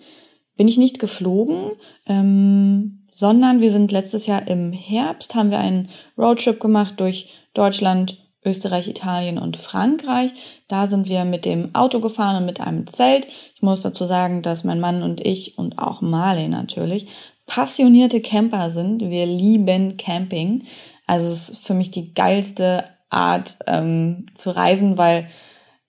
bin 0.57 0.69
ich 0.69 0.79
nicht 0.79 0.99
geflogen, 0.99 1.73
ähm, 2.07 3.07
sondern 3.13 3.61
wir 3.61 3.71
sind 3.71 3.93
letztes 3.93 4.27
Jahr 4.27 4.49
im 4.49 4.73
Herbst, 4.73 5.35
haben 5.35 5.51
wir 5.51 5.59
einen 5.59 5.89
Roadtrip 6.17 6.61
gemacht 6.61 6.99
durch 6.99 7.29
Deutschland, 7.53 8.19
Österreich, 8.45 8.89
Italien 8.89 9.39
und 9.39 9.57
Frankreich. 9.57 10.33
Da 10.67 10.87
sind 10.87 11.09
wir 11.09 11.25
mit 11.25 11.45
dem 11.45 11.75
Auto 11.75 12.01
gefahren 12.01 12.37
und 12.37 12.47
mit 12.47 12.61
einem 12.61 12.87
Zelt. 12.87 13.29
Ich 13.55 13.63
muss 13.63 13.83
dazu 13.83 14.05
sagen, 14.05 14.43
dass 14.43 14.65
mein 14.65 14.81
Mann 14.81 15.03
und 15.03 15.25
ich 15.25 15.59
und 15.59 15.79
auch 15.79 16.01
Marley 16.01 16.49
natürlich 16.49 17.07
passionierte 17.47 18.21
Camper 18.21 18.71
sind. 18.71 19.01
Wir 19.01 19.27
lieben 19.27 19.97
Camping. 19.97 20.65
Also 21.07 21.27
es 21.27 21.51
ist 21.51 21.67
für 21.67 21.75
mich 21.75 21.91
die 21.91 22.15
geilste 22.15 22.85
Art 23.11 23.57
ähm, 23.67 24.27
zu 24.35 24.51
reisen, 24.51 24.97
weil 24.97 25.29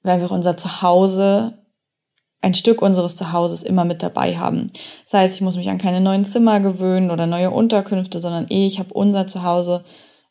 wir 0.02 0.14
einfach 0.14 0.32
unser 0.32 0.58
Zuhause, 0.58 1.58
ein 2.42 2.54
Stück 2.54 2.82
unseres 2.82 3.16
Zuhauses 3.16 3.64
immer 3.64 3.86
mit 3.86 4.04
dabei 4.04 4.38
haben. 4.38 4.70
Das 5.06 5.14
heißt, 5.14 5.36
ich 5.36 5.42
muss 5.42 5.56
mich 5.56 5.70
an 5.70 5.78
keine 5.78 6.02
neuen 6.02 6.26
Zimmer 6.26 6.60
gewöhnen 6.60 7.10
oder 7.10 7.26
neue 7.26 7.52
Unterkünfte, 7.52 8.22
sondern 8.22 8.48
eh, 8.50 8.68
ich 8.68 8.80
habe 8.80 8.94
unser 8.94 9.28
Zuhause 9.28 9.86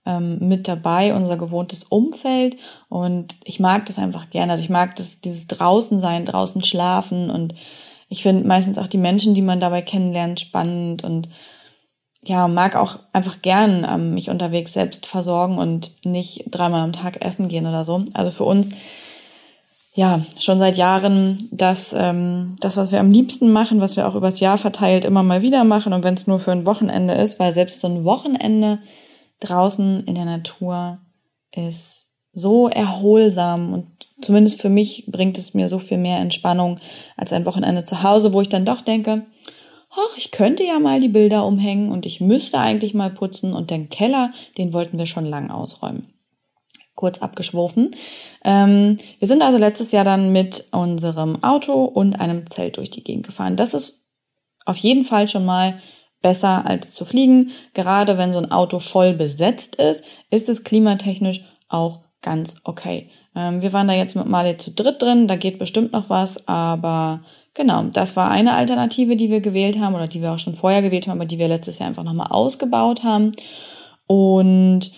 ähm, 0.05 0.39
mit 0.41 0.69
dabei, 0.69 1.15
unser 1.15 1.39
gewohntes 1.39 1.85
Umfeld. 1.85 2.57
Und 2.91 3.37
ich 3.45 3.61
mag 3.61 3.87
das 3.87 3.99
einfach 3.99 4.29
gerne. 4.29 4.53
Also 4.53 4.65
ich 4.65 4.71
mag 4.71 4.95
das, 4.97 5.23
dieses 5.23 5.47
draußen 5.47 6.01
sein, 6.01 6.27
draußen 6.27 6.63
schlafen 6.63 7.31
und 7.31 7.55
ich 8.13 8.23
finde 8.23 8.47
meistens 8.47 8.77
auch 8.77 8.89
die 8.89 8.99
Menschen, 8.99 9.33
die 9.33 9.41
man 9.41 9.59
dabei 9.59 9.81
kennenlernt, 9.81 10.39
spannend 10.39 11.03
und 11.03 11.31
ja, 12.23 12.47
mag 12.47 12.77
auch 12.77 12.99
einfach 13.15 13.41
gern 13.41 13.87
ähm, 13.89 14.13
mich 14.13 14.29
unterwegs 14.29 14.75
selbst 14.75 15.07
versorgen 15.07 15.57
und 15.57 15.93
nicht 16.05 16.45
dreimal 16.51 16.83
am 16.83 16.93
Tag 16.93 17.25
essen 17.25 17.49
gehen 17.49 17.67
oder 17.67 17.87
so. 17.87 18.05
Also 18.13 18.31
für 18.31 18.45
uns, 18.45 18.69
ja, 19.95 20.21
schon 20.39 20.59
seit 20.59 20.77
Jahren 20.77 21.49
das, 21.51 21.95
ähm, 21.99 22.57
das, 22.61 22.77
was 22.77 22.93
wir 22.93 23.01
am 23.01 23.13
liebsten 23.13 23.51
machen, 23.51 23.81
was 23.81 23.97
wir 23.97 24.07
auch 24.07 24.15
übers 24.15 24.41
Jahr 24.41 24.59
verteilt 24.59 25.07
immer 25.07 25.23
mal 25.23 25.41
wieder 25.41 25.65
machen 25.65 25.95
und 25.95 26.05
wenn 26.05 26.15
es 26.15 26.27
nur 26.27 26.39
für 26.39 26.53
ein 26.53 26.67
Wochenende 26.67 27.15
ist, 27.15 27.41
weil 27.41 27.55
selbst 27.55 27.81
so 27.81 27.89
ein 27.89 28.05
Wochenende 28.05 28.79
draußen 29.41 30.05
in 30.05 30.15
der 30.15 30.27
Natur 30.27 30.99
ist 31.51 32.09
so 32.35 32.69
erholsam 32.69 33.73
und 33.73 33.87
zumindest 34.23 34.61
für 34.61 34.69
mich 34.69 35.05
bringt 35.07 35.39
es 35.39 35.55
mir 35.55 35.69
so 35.69 35.79
viel 35.79 35.99
mehr 35.99 36.19
Entspannung 36.19 36.79
als 37.17 37.33
ein 37.33 37.47
Wochenende 37.47 37.85
zu 37.85 38.03
Hause, 38.03 38.33
wo 38.33 38.41
ich 38.41 38.49
dann 38.49 38.65
doch 38.65 38.81
denke, 38.81 39.27
ach, 39.91 40.17
ich 40.17 40.31
könnte 40.31 40.65
ja 40.65 40.79
mal 40.79 41.01
die 41.01 41.09
Bilder 41.09 41.47
umhängen 41.47 41.91
und 41.91 42.07
ich 42.07 42.21
müsste 42.21 42.59
eigentlich 42.59 42.95
mal 42.95 43.11
putzen 43.11 43.53
und 43.53 43.71
den 43.71 43.89
Keller, 43.89 44.33
den 44.59 44.73
wollten 44.73 44.99
wir 44.99 45.07
schon 45.07 45.27
lang 45.27 45.51
ausräumen. 45.51 46.09
Kurz 46.95 47.19
abgeschworfen. 47.19 47.95
Ähm, 48.45 48.99
wir 49.19 49.29
sind 49.29 49.43
also 49.43 49.59
letztes 49.59 49.93
Jahr 49.93 50.05
dann 50.05 50.31
mit 50.31 50.69
unserem 50.73 51.43
Auto 51.43 51.85
und 51.85 52.17
einem 52.17 52.49
Zelt 52.51 52.77
durch 52.77 52.91
die 52.91 53.03
Gegend 53.03 53.27
gefahren. 53.27 53.57
Das 53.57 53.75
ist 53.75 54.09
auf 54.65 54.77
jeden 54.77 55.05
Fall 55.05 55.27
schon 55.27 55.45
mal 55.45 55.79
besser 56.21 56.67
als 56.67 56.93
zu 56.93 57.05
fliegen. 57.05 57.51
Gerade 57.75 58.19
wenn 58.19 58.33
so 58.33 58.39
ein 58.39 58.53
Auto 58.53 58.79
voll 58.79 59.15
besetzt 59.15 59.77
ist, 59.77 60.05
ist 60.31 60.49
es 60.49 60.65
klimatechnisch 60.65 61.43
auch 61.69 62.01
ganz 62.21 62.57
okay. 62.65 63.11
Ähm, 63.35 63.63
wir 63.63 63.73
waren 63.73 63.89
da 63.89 63.95
jetzt 63.95 64.17
mit 64.17 64.27
Mali 64.27 64.57
zu 64.57 64.71
dritt 64.71 65.01
drin, 65.03 65.29
da 65.29 65.37
geht 65.37 65.59
bestimmt 65.59 65.93
noch 65.93 66.11
was, 66.11 66.47
aber 66.49 67.21
Genau, 67.55 67.83
das 67.83 68.17
war 68.17 68.31
eine 68.31 68.55
Alternative, 68.55 69.15
die 69.15 69.31
wir 69.31 69.41
gewählt 69.41 69.79
haben 69.79 69.95
oder 69.95 70.09
die 70.09 70.23
wir 70.23 70.33
auch 70.33 70.39
schon 70.39 70.55
vorher 70.55 70.81
gewählt 70.81 71.07
haben, 71.07 71.19
aber 71.19 71.27
die 71.27 71.39
wir 71.39 71.49
letztes 71.49 71.79
Jahr 71.79 71.89
einfach 71.89 72.03
nochmal 72.03 72.29
ausgebaut 72.31 73.05
haben. 73.05 73.33
Und 74.07 74.91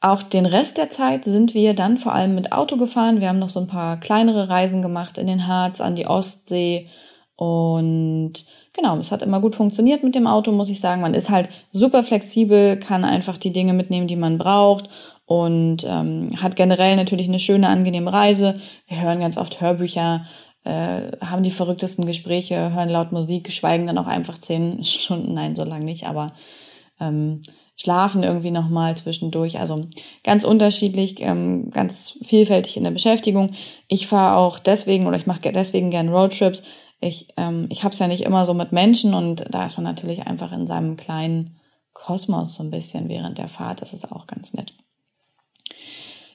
auch 0.00 0.22
den 0.22 0.46
Rest 0.46 0.78
der 0.78 0.90
Zeit 0.90 1.24
sind 1.24 1.52
wir 1.52 1.74
dann 1.74 1.98
vor 1.98 2.14
allem 2.14 2.36
mit 2.36 2.52
Auto 2.52 2.76
gefahren. 2.76 3.20
Wir 3.20 3.28
haben 3.28 3.40
noch 3.40 3.48
so 3.48 3.60
ein 3.60 3.66
paar 3.66 3.98
kleinere 3.98 4.48
Reisen 4.48 4.80
gemacht 4.80 5.18
in 5.18 5.26
den 5.26 5.48
Harz, 5.48 5.80
an 5.80 5.96
die 5.96 6.06
Ostsee. 6.06 6.88
Und 7.34 8.34
genau, 8.72 8.96
es 8.98 9.10
hat 9.10 9.22
immer 9.22 9.40
gut 9.40 9.56
funktioniert 9.56 10.04
mit 10.04 10.14
dem 10.14 10.28
Auto, 10.28 10.52
muss 10.52 10.70
ich 10.70 10.80
sagen. 10.80 11.02
Man 11.02 11.14
ist 11.14 11.30
halt 11.30 11.48
super 11.72 12.04
flexibel, 12.04 12.78
kann 12.78 13.04
einfach 13.04 13.36
die 13.36 13.52
Dinge 13.52 13.72
mitnehmen, 13.72 14.06
die 14.06 14.16
man 14.16 14.38
braucht 14.38 14.88
und 15.30 15.86
ähm, 15.88 16.42
hat 16.42 16.56
generell 16.56 16.96
natürlich 16.96 17.28
eine 17.28 17.38
schöne, 17.38 17.68
angenehme 17.68 18.12
Reise. 18.12 18.60
Wir 18.88 19.00
hören 19.00 19.20
ganz 19.20 19.38
oft 19.38 19.60
Hörbücher 19.60 20.24
äh, 20.64 21.12
haben 21.24 21.44
die 21.44 21.52
verrücktesten 21.52 22.04
Gespräche, 22.04 22.74
hören 22.74 22.88
laut 22.88 23.12
Musik, 23.12 23.52
schweigen 23.52 23.86
dann 23.86 23.96
auch 23.98 24.08
einfach 24.08 24.38
zehn 24.38 24.82
Stunden, 24.84 25.32
nein, 25.32 25.54
so 25.54 25.62
lang 25.62 25.84
nicht, 25.84 26.08
aber 26.08 26.32
ähm, 26.98 27.42
schlafen 27.76 28.24
irgendwie 28.24 28.50
nochmal 28.50 28.96
zwischendurch. 28.96 29.60
Also 29.60 29.86
ganz 30.24 30.42
unterschiedlich, 30.42 31.20
ähm, 31.20 31.70
ganz 31.70 32.18
vielfältig 32.24 32.76
in 32.76 32.82
der 32.82 32.90
Beschäftigung. 32.90 33.52
Ich 33.86 34.08
fahre 34.08 34.36
auch 34.36 34.58
deswegen 34.58 35.06
oder 35.06 35.16
ich 35.16 35.26
mache 35.26 35.52
deswegen 35.52 35.90
gern 35.90 36.08
Roadtrips. 36.08 36.64
Ich, 37.00 37.28
ähm, 37.36 37.66
ich 37.70 37.84
habe 37.84 37.92
es 37.92 38.00
ja 38.00 38.08
nicht 38.08 38.24
immer 38.24 38.44
so 38.46 38.52
mit 38.52 38.72
Menschen 38.72 39.14
und 39.14 39.44
da 39.48 39.64
ist 39.64 39.76
man 39.76 39.84
natürlich 39.84 40.26
einfach 40.26 40.50
in 40.50 40.66
seinem 40.66 40.96
kleinen 40.96 41.60
Kosmos 41.92 42.56
so 42.56 42.64
ein 42.64 42.72
bisschen 42.72 43.08
während 43.08 43.38
der 43.38 43.48
Fahrt. 43.48 43.80
Das 43.80 43.92
ist 43.92 44.10
auch 44.10 44.26
ganz 44.26 44.54
nett. 44.54 44.74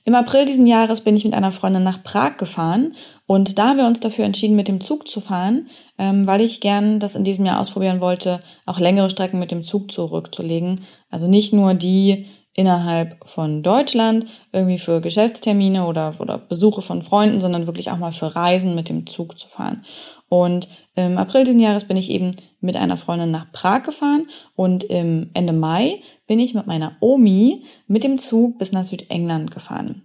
Im 0.07 0.13
April 0.13 0.45
diesen 0.45 0.67
Jahres 0.67 1.01
bin 1.01 1.15
ich 1.15 1.25
mit 1.25 1.33
einer 1.33 1.51
Freundin 1.51 1.81
nach 1.81 2.03
Prag 2.03 2.38
gefahren 2.38 2.93
und 3.25 3.57
da 3.57 3.69
haben 3.69 3.77
wir 3.77 3.88
uns 3.88 4.00
dafür 4.00 4.24
entschieden, 4.24 4.55
mit 4.55 4.67
dem 4.67 4.79
Zug 4.79 5.07
zu 5.07 5.19
fahren, 5.19 5.67
ähm, 5.97 6.27
weil 6.27 6.41
ich 6.41 6.62
gern 6.62 7.00
das 7.00 7.15
in 7.15 7.24
diesem 7.24 7.43
Jahr 7.43 7.59
ausprobieren 7.59 8.01
wollte, 8.01 8.39
auch 8.67 8.79
längere 8.79 9.09
Strecken 9.09 9.39
mit 9.39 9.50
dem 9.50 9.63
Zug 9.63 9.91
zurückzulegen. 9.91 10.81
Also 11.09 11.27
nicht 11.27 11.53
nur 11.53 11.74
die 11.74 12.27
innerhalb 12.53 13.17
von 13.27 13.63
Deutschland, 13.63 14.27
irgendwie 14.51 14.77
für 14.77 15.01
Geschäftstermine 15.01 15.88
oder, 15.88 16.13
oder 16.19 16.38
Besuche 16.38 16.83
von 16.83 17.01
Freunden, 17.01 17.41
sondern 17.41 17.65
wirklich 17.65 17.89
auch 17.89 17.97
mal 17.97 18.12
für 18.12 18.35
Reisen 18.35 18.75
mit 18.75 18.89
dem 18.89 19.07
Zug 19.07 19.39
zu 19.39 19.47
fahren. 19.47 19.83
Und 20.36 20.68
im 20.96 21.18
April 21.18 21.46
diesen 21.46 21.62
Jahres 21.62 21.86
bin 21.86 21.96
ich 21.96 22.10
eben 22.10 22.36
mit 22.60 22.75
einer 22.75 22.98
Freundin 22.98 23.32
nach 23.32 23.54
Prag 23.54 23.84
gefahren 23.84 24.27
und 24.58 24.84
im 24.84 25.30
Ende 25.34 25.54
Mai 25.54 26.01
bin 26.27 26.39
ich 26.39 26.54
mit 26.54 26.68
meiner 26.68 26.98
Omi 27.00 27.63
mit 27.88 28.04
dem 28.04 28.18
Zug 28.18 28.58
bis 28.58 28.74
nach 28.74 28.84
Südengland 28.84 29.51
gefahren. 29.51 30.01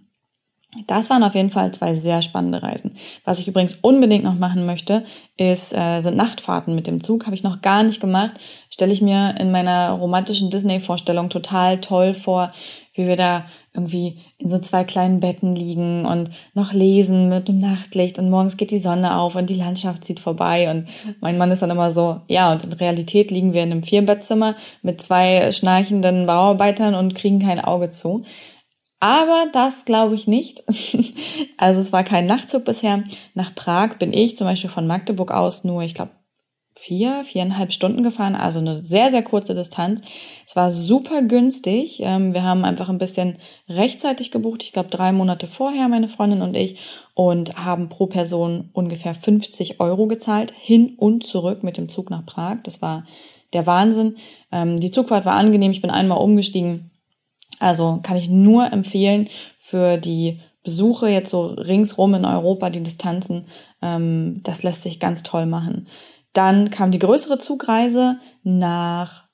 Das 0.87 1.09
waren 1.09 1.23
auf 1.23 1.35
jeden 1.35 1.51
Fall 1.51 1.73
zwei 1.73 1.95
sehr 1.95 2.21
spannende 2.21 2.63
Reisen. 2.63 2.93
Was 3.25 3.39
ich 3.39 3.47
übrigens 3.49 3.75
unbedingt 3.81 4.23
noch 4.23 4.35
machen 4.35 4.65
möchte, 4.65 5.03
ist, 5.35 5.73
äh, 5.73 5.99
sind 5.99 6.15
Nachtfahrten 6.15 6.75
mit 6.75 6.87
dem 6.87 7.03
Zug. 7.03 7.25
Habe 7.25 7.35
ich 7.35 7.43
noch 7.43 7.61
gar 7.61 7.83
nicht 7.83 7.99
gemacht. 7.99 8.35
Stelle 8.69 8.93
ich 8.93 9.01
mir 9.01 9.35
in 9.37 9.51
meiner 9.51 9.89
romantischen 9.91 10.49
Disney-Vorstellung 10.49 11.29
total 11.29 11.81
toll 11.81 12.13
vor, 12.13 12.53
wie 12.93 13.07
wir 13.07 13.15
da 13.15 13.45
irgendwie 13.73 14.19
in 14.37 14.49
so 14.49 14.57
zwei 14.57 14.83
kleinen 14.83 15.19
Betten 15.19 15.55
liegen 15.55 16.05
und 16.05 16.29
noch 16.53 16.73
lesen 16.73 17.29
mit 17.29 17.47
dem 17.47 17.59
Nachtlicht 17.59 18.19
und 18.19 18.29
morgens 18.29 18.57
geht 18.57 18.71
die 18.71 18.79
Sonne 18.79 19.17
auf 19.17 19.35
und 19.35 19.49
die 19.49 19.55
Landschaft 19.55 20.03
zieht 20.03 20.19
vorbei 20.19 20.69
und 20.69 20.87
mein 21.21 21.37
Mann 21.37 21.51
ist 21.51 21.61
dann 21.61 21.69
immer 21.69 21.91
so, 21.91 22.21
ja, 22.27 22.51
und 22.51 22.63
in 22.63 22.73
Realität 22.73 23.31
liegen 23.31 23.53
wir 23.53 23.63
in 23.63 23.71
einem 23.71 23.83
Vierbettzimmer 23.83 24.55
mit 24.81 25.01
zwei 25.01 25.51
schnarchenden 25.51 26.25
Bauarbeitern 26.25 26.95
und 26.95 27.15
kriegen 27.15 27.39
kein 27.39 27.61
Auge 27.61 27.89
zu. 27.89 28.23
Aber 28.99 29.47
das 29.51 29.85
glaube 29.85 30.13
ich 30.13 30.27
nicht. 30.27 30.63
also 31.57 31.81
es 31.81 31.91
war 31.91 32.03
kein 32.03 32.27
Nachtzug 32.27 32.65
bisher. 32.65 33.03
Nach 33.33 33.53
Prag 33.55 33.97
bin 33.97 34.13
ich 34.13 34.37
zum 34.37 34.45
Beispiel 34.45 34.69
von 34.69 34.85
Magdeburg 34.85 35.31
aus 35.31 35.63
nur, 35.63 35.81
ich 35.81 35.95
glaube, 35.95 36.11
vier, 36.75 37.23
viereinhalb 37.25 37.71
Stunden 37.71 38.01
gefahren, 38.01 38.35
also 38.35 38.59
eine 38.59 38.83
sehr, 38.83 39.11
sehr 39.11 39.23
kurze 39.23 39.53
Distanz. 39.53 40.01
Es 40.47 40.55
war 40.55 40.71
super 40.71 41.21
günstig. 41.21 42.01
Ähm, 42.01 42.33
wir 42.33 42.43
haben 42.43 42.63
einfach 42.63 42.89
ein 42.89 42.97
bisschen 42.97 43.37
rechtzeitig 43.69 44.31
gebucht, 44.31 44.63
ich 44.63 44.71
glaube 44.71 44.89
drei 44.89 45.11
Monate 45.11 45.47
vorher, 45.47 45.87
meine 45.89 46.07
Freundin 46.07 46.41
und 46.41 46.55
ich, 46.55 46.79
und 47.13 47.57
haben 47.57 47.89
pro 47.89 48.07
Person 48.07 48.69
ungefähr 48.73 49.13
50 49.13 49.79
Euro 49.79 50.07
gezahlt, 50.07 50.53
hin 50.57 50.95
und 50.97 51.25
zurück 51.25 51.63
mit 51.63 51.77
dem 51.77 51.89
Zug 51.89 52.09
nach 52.09 52.25
Prag. 52.25 52.57
Das 52.63 52.81
war 52.81 53.05
der 53.53 53.67
Wahnsinn. 53.67 54.17
Ähm, 54.51 54.79
die 54.79 54.91
Zugfahrt 54.91 55.25
war 55.25 55.35
angenehm, 55.35 55.71
ich 55.71 55.81
bin 55.81 55.91
einmal 55.91 56.19
umgestiegen. 56.19 56.91
Also 57.59 57.99
kann 58.01 58.17
ich 58.17 58.29
nur 58.29 58.71
empfehlen 58.71 59.29
für 59.59 59.97
die 59.97 60.39
Besuche 60.63 61.09
jetzt 61.09 61.29
so 61.29 61.45
ringsrum 61.45 62.13
in 62.13 62.25
Europa, 62.25 62.69
die 62.69 62.83
Distanzen, 62.83 63.45
ähm, 63.81 64.41
das 64.43 64.63
lässt 64.63 64.83
sich 64.83 64.99
ganz 64.99 65.23
toll 65.23 65.45
machen. 65.45 65.87
Dann 66.33 66.69
kam 66.69 66.91
die 66.91 66.99
größere 66.99 67.39
Zugreise 67.39 68.19
nach 68.43 69.25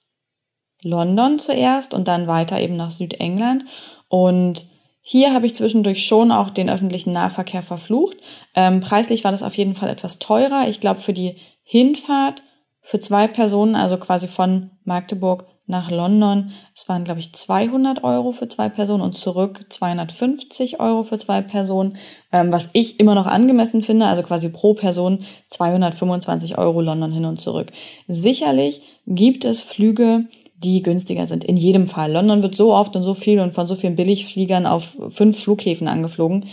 London 0.82 1.40
zuerst 1.40 1.94
und 1.94 2.08
dann 2.08 2.28
weiter 2.28 2.60
eben 2.60 2.76
nach 2.76 2.92
Südengland. 2.92 3.66
Und 4.10 4.66
hier 5.02 5.34
habe 5.34 5.46
ich 5.46 5.56
zwischendurch 5.56 6.06
schon 6.06 6.32
auch 6.32 6.50
den 6.50 6.70
öffentlichen 6.70 7.12
Nahverkehr 7.12 7.64
verflucht. 7.64 8.18
Ähm, 8.56 8.82
preislich 8.82 9.24
war 9.24 9.32
das 9.32 9.44
auf 9.44 9.56
jeden 9.56 9.76
Fall 9.76 9.90
etwas 9.90 10.20
teurer. 10.20 10.68
Ich 10.68 10.82
glaube, 10.82 11.00
für 11.00 11.14
die 11.14 11.38
Hinfahrt 11.64 12.44
für 12.82 13.00
zwei 13.00 13.28
Personen, 13.28 13.76
also 13.76 13.98
quasi 13.98 14.28
von 14.28 14.72
Magdeburg 14.86 15.46
nach 15.68 15.92
London. 15.92 16.52
Es 16.74 16.90
waren, 16.90 17.04
glaube 17.04 17.20
ich, 17.20 17.34
200 17.34 18.04
Euro 18.04 18.32
für 18.32 18.48
zwei 18.48 18.70
Personen 18.70 19.04
und 19.04 19.14
zurück 19.14 19.66
250 19.70 20.80
Euro 20.80 21.04
für 21.04 21.18
zwei 21.20 21.42
Personen, 21.42 21.98
ähm, 22.32 22.52
was 22.52 22.70
ich 22.74 23.00
immer 23.00 23.16
noch 23.16 23.28
angemessen 23.28 23.84
finde, 23.84 24.06
also 24.06 24.24
quasi 24.24 24.50
pro 24.50 24.74
Person 24.74 25.20
225 25.48 26.58
Euro 26.58 26.82
London 26.82 27.12
hin 27.12 27.26
und 27.26 27.40
zurück. 27.40 27.72
Sicherlich 28.08 28.82
gibt 29.06 29.46
es 29.46 29.62
Flüge, 29.62 30.26
die 30.58 30.82
günstiger 30.82 31.28
sind. 31.28 31.44
In 31.44 31.58
jedem 31.58 31.86
Fall. 31.86 32.12
London 32.12 32.42
wird 32.42 32.56
so 32.56 32.74
oft 32.74 32.96
und 32.96 33.04
so 33.04 33.14
viel 33.14 33.40
und 33.40 33.54
von 33.54 33.68
so 33.68 33.76
vielen 33.76 33.96
Billigfliegern 33.96 34.66
auf 34.66 34.98
fünf 35.10 35.40
Flughäfen 35.40 35.88
angeflogen. 35.88 36.46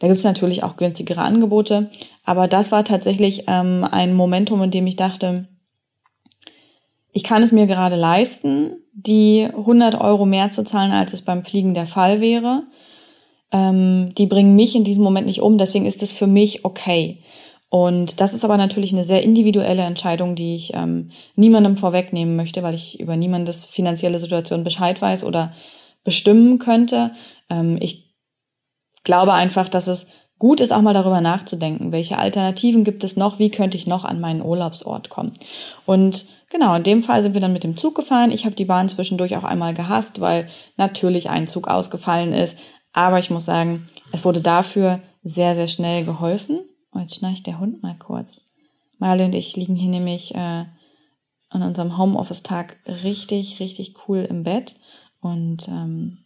Da 0.00 0.06
gibt 0.06 0.18
es 0.18 0.24
natürlich 0.24 0.62
auch 0.62 0.76
günstigere 0.76 1.22
Angebote. 1.22 1.90
Aber 2.24 2.46
das 2.46 2.72
war 2.72 2.84
tatsächlich 2.84 3.44
ähm, 3.46 3.86
ein 3.90 4.14
Momentum, 4.14 4.62
in 4.62 4.70
dem 4.70 4.86
ich 4.86 4.96
dachte, 4.96 5.48
ich 7.18 7.24
kann 7.24 7.42
es 7.42 7.50
mir 7.50 7.66
gerade 7.66 7.96
leisten, 7.96 8.76
die 8.92 9.48
100 9.52 10.00
Euro 10.00 10.24
mehr 10.24 10.50
zu 10.50 10.62
zahlen, 10.62 10.92
als 10.92 11.14
es 11.14 11.22
beim 11.22 11.44
Fliegen 11.44 11.74
der 11.74 11.86
Fall 11.86 12.20
wäre. 12.20 12.62
Ähm, 13.50 14.12
die 14.16 14.26
bringen 14.26 14.54
mich 14.54 14.76
in 14.76 14.84
diesem 14.84 15.02
Moment 15.02 15.26
nicht 15.26 15.42
um, 15.42 15.58
deswegen 15.58 15.84
ist 15.84 16.00
es 16.04 16.12
für 16.12 16.28
mich 16.28 16.64
okay. 16.64 17.18
Und 17.70 18.20
das 18.20 18.34
ist 18.34 18.44
aber 18.44 18.56
natürlich 18.56 18.92
eine 18.92 19.02
sehr 19.02 19.24
individuelle 19.24 19.82
Entscheidung, 19.82 20.36
die 20.36 20.54
ich 20.54 20.74
ähm, 20.74 21.10
niemandem 21.34 21.76
vorwegnehmen 21.76 22.36
möchte, 22.36 22.62
weil 22.62 22.76
ich 22.76 23.00
über 23.00 23.16
niemandes 23.16 23.66
finanzielle 23.66 24.20
Situation 24.20 24.62
Bescheid 24.62 25.02
weiß 25.02 25.24
oder 25.24 25.52
bestimmen 26.04 26.60
könnte. 26.60 27.10
Ähm, 27.50 27.78
ich 27.80 28.14
glaube 29.02 29.32
einfach, 29.32 29.68
dass 29.68 29.88
es 29.88 30.06
gut 30.38 30.60
ist, 30.60 30.70
auch 30.70 30.82
mal 30.82 30.94
darüber 30.94 31.20
nachzudenken, 31.20 31.90
welche 31.90 32.18
Alternativen 32.18 32.84
gibt 32.84 33.02
es 33.02 33.16
noch, 33.16 33.40
wie 33.40 33.50
könnte 33.50 33.76
ich 33.76 33.88
noch 33.88 34.04
an 34.04 34.20
meinen 34.20 34.40
Urlaubsort 34.40 35.08
kommen. 35.08 35.32
Und 35.84 36.26
genau, 36.50 36.74
in 36.74 36.82
dem 36.82 37.02
Fall 37.02 37.22
sind 37.22 37.34
wir 37.34 37.40
dann 37.40 37.52
mit 37.52 37.64
dem 37.64 37.76
Zug 37.76 37.94
gefahren. 37.94 38.30
Ich 38.30 38.44
habe 38.44 38.54
die 38.54 38.64
Bahn 38.64 38.88
zwischendurch 38.88 39.36
auch 39.36 39.44
einmal 39.44 39.74
gehasst, 39.74 40.20
weil 40.20 40.48
natürlich 40.76 41.30
ein 41.30 41.46
Zug 41.46 41.68
ausgefallen 41.68 42.32
ist. 42.32 42.58
Aber 42.92 43.18
ich 43.18 43.30
muss 43.30 43.44
sagen, 43.44 43.86
es 44.12 44.24
wurde 44.24 44.40
dafür 44.40 45.00
sehr, 45.22 45.54
sehr 45.54 45.68
schnell 45.68 46.04
geholfen. 46.04 46.60
Oh, 46.92 46.98
jetzt 46.98 47.16
schnarcht 47.16 47.46
der 47.46 47.60
Hund 47.60 47.82
mal 47.82 47.96
kurz. 47.98 48.40
Marley 48.98 49.24
und 49.24 49.34
ich 49.34 49.56
liegen 49.56 49.76
hier 49.76 49.90
nämlich 49.90 50.34
äh, 50.34 50.64
an 51.50 51.62
unserem 51.62 51.96
Homeoffice-Tag 51.96 52.78
richtig, 52.86 53.60
richtig 53.60 53.94
cool 54.08 54.26
im 54.28 54.42
Bett. 54.42 54.74
Und 55.20 55.68
ähm, 55.68 56.18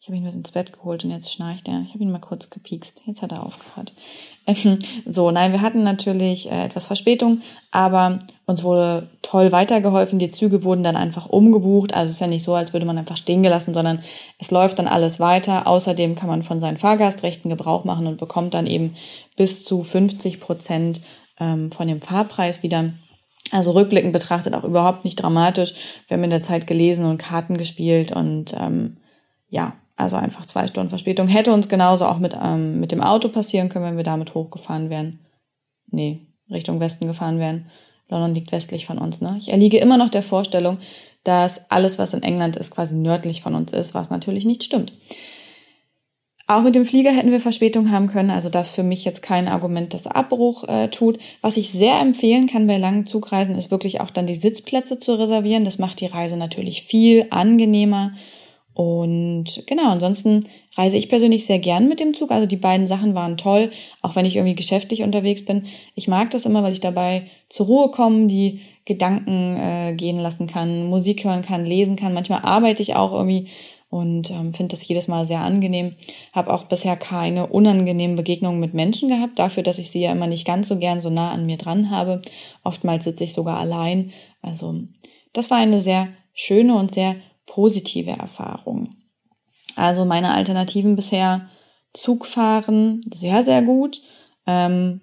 ich 0.00 0.08
habe 0.08 0.16
ihn 0.16 0.24
mit 0.24 0.34
ins 0.34 0.52
Bett 0.52 0.72
geholt 0.72 1.04
und 1.04 1.10
jetzt 1.10 1.30
schnarcht 1.30 1.68
er. 1.68 1.82
Ich 1.84 1.92
habe 1.92 2.02
ihn 2.02 2.10
mal 2.10 2.20
kurz 2.20 2.48
gepiekst. 2.48 3.02
Jetzt 3.04 3.20
hat 3.20 3.32
er 3.32 3.44
aufgehört. 3.44 3.92
Ähm, 4.46 4.78
so, 5.06 5.30
nein, 5.30 5.52
wir 5.52 5.60
hatten 5.60 5.84
natürlich 5.84 6.50
äh, 6.50 6.64
etwas 6.64 6.86
Verspätung, 6.86 7.42
aber 7.70 8.18
uns 8.46 8.64
wurde 8.64 9.10
toll 9.20 9.52
weitergeholfen. 9.52 10.18
Die 10.18 10.30
Züge 10.30 10.64
wurden 10.64 10.82
dann 10.82 10.96
einfach 10.96 11.28
umgebucht. 11.28 11.92
Also 11.92 12.08
es 12.08 12.14
ist 12.14 12.20
ja 12.20 12.28
nicht 12.28 12.44
so, 12.44 12.54
als 12.54 12.72
würde 12.72 12.86
man 12.86 12.96
einfach 12.96 13.18
stehen 13.18 13.42
gelassen, 13.42 13.74
sondern 13.74 14.00
es 14.38 14.50
läuft 14.50 14.78
dann 14.78 14.88
alles 14.88 15.20
weiter. 15.20 15.66
Außerdem 15.66 16.14
kann 16.14 16.30
man 16.30 16.42
von 16.42 16.60
seinen 16.60 16.78
Fahrgastrechten 16.78 17.50
Gebrauch 17.50 17.84
machen 17.84 18.06
und 18.06 18.16
bekommt 18.16 18.54
dann 18.54 18.66
eben 18.66 18.96
bis 19.36 19.66
zu 19.66 19.82
50 19.82 20.40
Prozent 20.40 21.02
ähm, 21.38 21.70
von 21.72 21.88
dem 21.88 22.00
Fahrpreis 22.00 22.62
wieder. 22.62 22.94
Also 23.50 23.72
rückblickend 23.72 24.14
betrachtet 24.14 24.54
auch 24.54 24.64
überhaupt 24.64 25.04
nicht 25.04 25.16
dramatisch. 25.16 25.74
Wir 26.08 26.16
haben 26.16 26.24
in 26.24 26.30
der 26.30 26.42
Zeit 26.42 26.66
gelesen 26.66 27.04
und 27.04 27.18
Karten 27.18 27.58
gespielt 27.58 28.12
und 28.12 28.54
ähm, 28.58 28.96
ja, 29.50 29.74
also 30.00 30.16
einfach 30.16 30.46
zwei 30.46 30.66
Stunden 30.66 30.90
Verspätung. 30.90 31.28
Hätte 31.28 31.52
uns 31.52 31.68
genauso 31.68 32.06
auch 32.06 32.18
mit, 32.18 32.36
ähm, 32.42 32.80
mit 32.80 32.92
dem 32.92 33.02
Auto 33.02 33.28
passieren 33.28 33.68
können, 33.68 33.84
wenn 33.84 33.96
wir 33.96 34.04
damit 34.04 34.34
hochgefahren 34.34 34.90
wären. 34.90 35.20
Nee, 35.90 36.26
Richtung 36.50 36.80
Westen 36.80 37.06
gefahren 37.06 37.38
wären. 37.38 37.66
London 38.08 38.34
liegt 38.34 38.52
westlich 38.52 38.86
von 38.86 38.98
uns. 38.98 39.20
Ne? 39.20 39.36
Ich 39.38 39.50
erliege 39.50 39.78
immer 39.78 39.96
noch 39.96 40.08
der 40.08 40.22
Vorstellung, 40.22 40.78
dass 41.24 41.70
alles, 41.70 41.98
was 41.98 42.14
in 42.14 42.22
England 42.22 42.56
ist, 42.56 42.70
quasi 42.70 42.96
nördlich 42.96 43.42
von 43.42 43.54
uns 43.54 43.72
ist, 43.72 43.94
was 43.94 44.10
natürlich 44.10 44.44
nicht 44.44 44.64
stimmt. 44.64 44.92
Auch 46.46 46.62
mit 46.62 46.74
dem 46.74 46.84
Flieger 46.84 47.12
hätten 47.12 47.30
wir 47.30 47.38
Verspätung 47.38 47.92
haben 47.92 48.08
können, 48.08 48.30
also 48.30 48.48
das 48.48 48.72
für 48.72 48.82
mich 48.82 49.04
jetzt 49.04 49.22
kein 49.22 49.46
Argument, 49.46 49.94
das 49.94 50.08
Abbruch 50.08 50.64
äh, 50.64 50.88
tut. 50.88 51.18
Was 51.42 51.56
ich 51.56 51.70
sehr 51.70 52.00
empfehlen 52.00 52.48
kann 52.48 52.66
bei 52.66 52.76
langen 52.76 53.06
Zugreisen, 53.06 53.54
ist 53.54 53.70
wirklich 53.70 54.00
auch 54.00 54.10
dann 54.10 54.26
die 54.26 54.34
Sitzplätze 54.34 54.98
zu 54.98 55.14
reservieren. 55.14 55.62
Das 55.62 55.78
macht 55.78 56.00
die 56.00 56.06
Reise 56.06 56.36
natürlich 56.36 56.82
viel 56.82 57.26
angenehmer 57.30 58.14
und 58.80 59.64
genau, 59.66 59.90
ansonsten 59.90 60.48
reise 60.74 60.96
ich 60.96 61.10
persönlich 61.10 61.44
sehr 61.44 61.58
gern 61.58 61.86
mit 61.86 62.00
dem 62.00 62.14
Zug. 62.14 62.30
Also 62.30 62.46
die 62.46 62.56
beiden 62.56 62.86
Sachen 62.86 63.14
waren 63.14 63.36
toll, 63.36 63.70
auch 64.00 64.16
wenn 64.16 64.24
ich 64.24 64.36
irgendwie 64.36 64.54
geschäftlich 64.54 65.02
unterwegs 65.02 65.44
bin. 65.44 65.66
Ich 65.94 66.08
mag 66.08 66.30
das 66.30 66.46
immer, 66.46 66.62
weil 66.62 66.72
ich 66.72 66.80
dabei 66.80 67.24
zur 67.50 67.66
Ruhe 67.66 67.90
komme, 67.90 68.26
die 68.26 68.60
Gedanken 68.86 69.58
äh, 69.58 69.92
gehen 69.94 70.18
lassen 70.18 70.46
kann, 70.46 70.86
Musik 70.86 71.24
hören 71.24 71.42
kann, 71.42 71.66
lesen 71.66 71.96
kann. 71.96 72.14
Manchmal 72.14 72.40
arbeite 72.40 72.80
ich 72.80 72.96
auch 72.96 73.12
irgendwie 73.12 73.50
und 73.90 74.30
ähm, 74.30 74.54
finde 74.54 74.74
das 74.74 74.88
jedes 74.88 75.08
Mal 75.08 75.26
sehr 75.26 75.40
angenehm. 75.40 75.96
Habe 76.32 76.50
auch 76.50 76.64
bisher 76.64 76.96
keine 76.96 77.48
unangenehmen 77.48 78.16
Begegnungen 78.16 78.60
mit 78.60 78.72
Menschen 78.72 79.10
gehabt, 79.10 79.38
dafür, 79.38 79.62
dass 79.62 79.78
ich 79.78 79.90
sie 79.90 80.00
ja 80.00 80.12
immer 80.12 80.26
nicht 80.26 80.46
ganz 80.46 80.68
so 80.68 80.78
gern 80.78 81.02
so 81.02 81.10
nah 81.10 81.32
an 81.32 81.44
mir 81.44 81.58
dran 81.58 81.90
habe. 81.90 82.22
Oftmals 82.64 83.04
sitze 83.04 83.24
ich 83.24 83.34
sogar 83.34 83.58
allein. 83.58 84.12
Also 84.40 84.74
das 85.34 85.50
war 85.50 85.58
eine 85.58 85.80
sehr 85.80 86.08
schöne 86.32 86.76
und 86.76 86.90
sehr 86.90 87.16
positive 87.50 88.10
Erfahrung. 88.10 88.90
Also 89.74 90.04
meine 90.04 90.32
Alternativen 90.32 90.94
bisher 90.94 91.48
Zugfahren 91.92 93.00
sehr, 93.12 93.42
sehr 93.42 93.62
gut. 93.62 94.00
Ähm, 94.46 95.00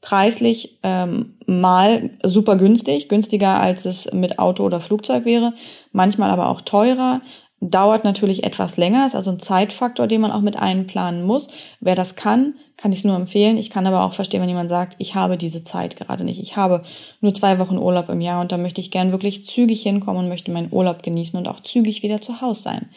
preislich 0.00 0.78
ähm, 0.82 1.38
mal 1.46 2.10
super 2.22 2.56
günstig, 2.56 3.08
günstiger 3.10 3.60
als 3.60 3.84
es 3.84 4.10
mit 4.12 4.38
Auto 4.38 4.64
oder 4.64 4.80
Flugzeug 4.80 5.26
wäre, 5.26 5.52
manchmal 5.92 6.30
aber 6.30 6.48
auch 6.48 6.62
teurer. 6.62 7.20
Dauert 7.60 8.04
natürlich 8.04 8.44
etwas 8.44 8.76
länger, 8.76 9.06
ist 9.06 9.14
also 9.14 9.30
ein 9.30 9.40
Zeitfaktor, 9.40 10.06
den 10.06 10.20
man 10.20 10.32
auch 10.32 10.42
mit 10.42 10.56
einplanen 10.56 11.24
muss. 11.24 11.48
Wer 11.80 11.94
das 11.94 12.14
kann, 12.14 12.54
kann 12.76 12.92
ich 12.92 12.98
es 12.98 13.04
nur 13.04 13.16
empfehlen. 13.16 13.56
Ich 13.56 13.70
kann 13.70 13.86
aber 13.86 14.04
auch 14.04 14.12
verstehen, 14.12 14.42
wenn 14.42 14.48
jemand 14.48 14.68
sagt, 14.68 14.96
ich 14.98 15.14
habe 15.14 15.38
diese 15.38 15.64
Zeit 15.64 15.96
gerade 15.96 16.24
nicht. 16.24 16.40
Ich 16.40 16.56
habe 16.56 16.82
nur 17.20 17.32
zwei 17.32 17.58
Wochen 17.58 17.78
Urlaub 17.78 18.08
im 18.10 18.20
Jahr 18.20 18.40
und 18.40 18.52
da 18.52 18.58
möchte 18.58 18.80
ich 18.80 18.90
gern 18.90 19.12
wirklich 19.12 19.46
zügig 19.46 19.82
hinkommen 19.82 20.24
und 20.24 20.28
möchte 20.28 20.50
meinen 20.50 20.72
Urlaub 20.72 21.02
genießen 21.02 21.38
und 21.38 21.48
auch 21.48 21.60
zügig 21.60 22.02
wieder 22.02 22.20
zu 22.20 22.40
Hause 22.40 22.62
sein. 22.62 22.90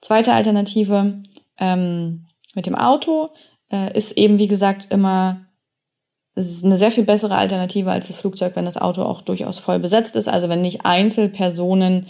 Zweite 0.00 0.32
Alternative 0.32 1.22
ähm, 1.58 2.26
mit 2.54 2.66
dem 2.66 2.74
Auto 2.74 3.30
äh, 3.70 3.96
ist 3.96 4.12
eben, 4.12 4.38
wie 4.38 4.48
gesagt, 4.48 4.88
immer 4.90 5.46
eine 6.34 6.76
sehr 6.76 6.90
viel 6.90 7.04
bessere 7.04 7.34
Alternative 7.34 7.90
als 7.90 8.06
das 8.06 8.16
Flugzeug, 8.16 8.56
wenn 8.56 8.64
das 8.64 8.78
Auto 8.78 9.02
auch 9.02 9.20
durchaus 9.20 9.58
voll 9.58 9.78
besetzt 9.78 10.16
ist. 10.16 10.28
Also 10.28 10.48
wenn 10.48 10.62
nicht 10.62 10.84
Einzelpersonen 10.84 12.06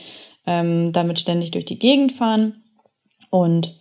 ähm, 0.46 0.92
damit 0.92 1.18
ständig 1.18 1.50
durch 1.50 1.64
die 1.64 1.78
Gegend 1.78 2.12
fahren. 2.12 2.62
Und 3.30 3.74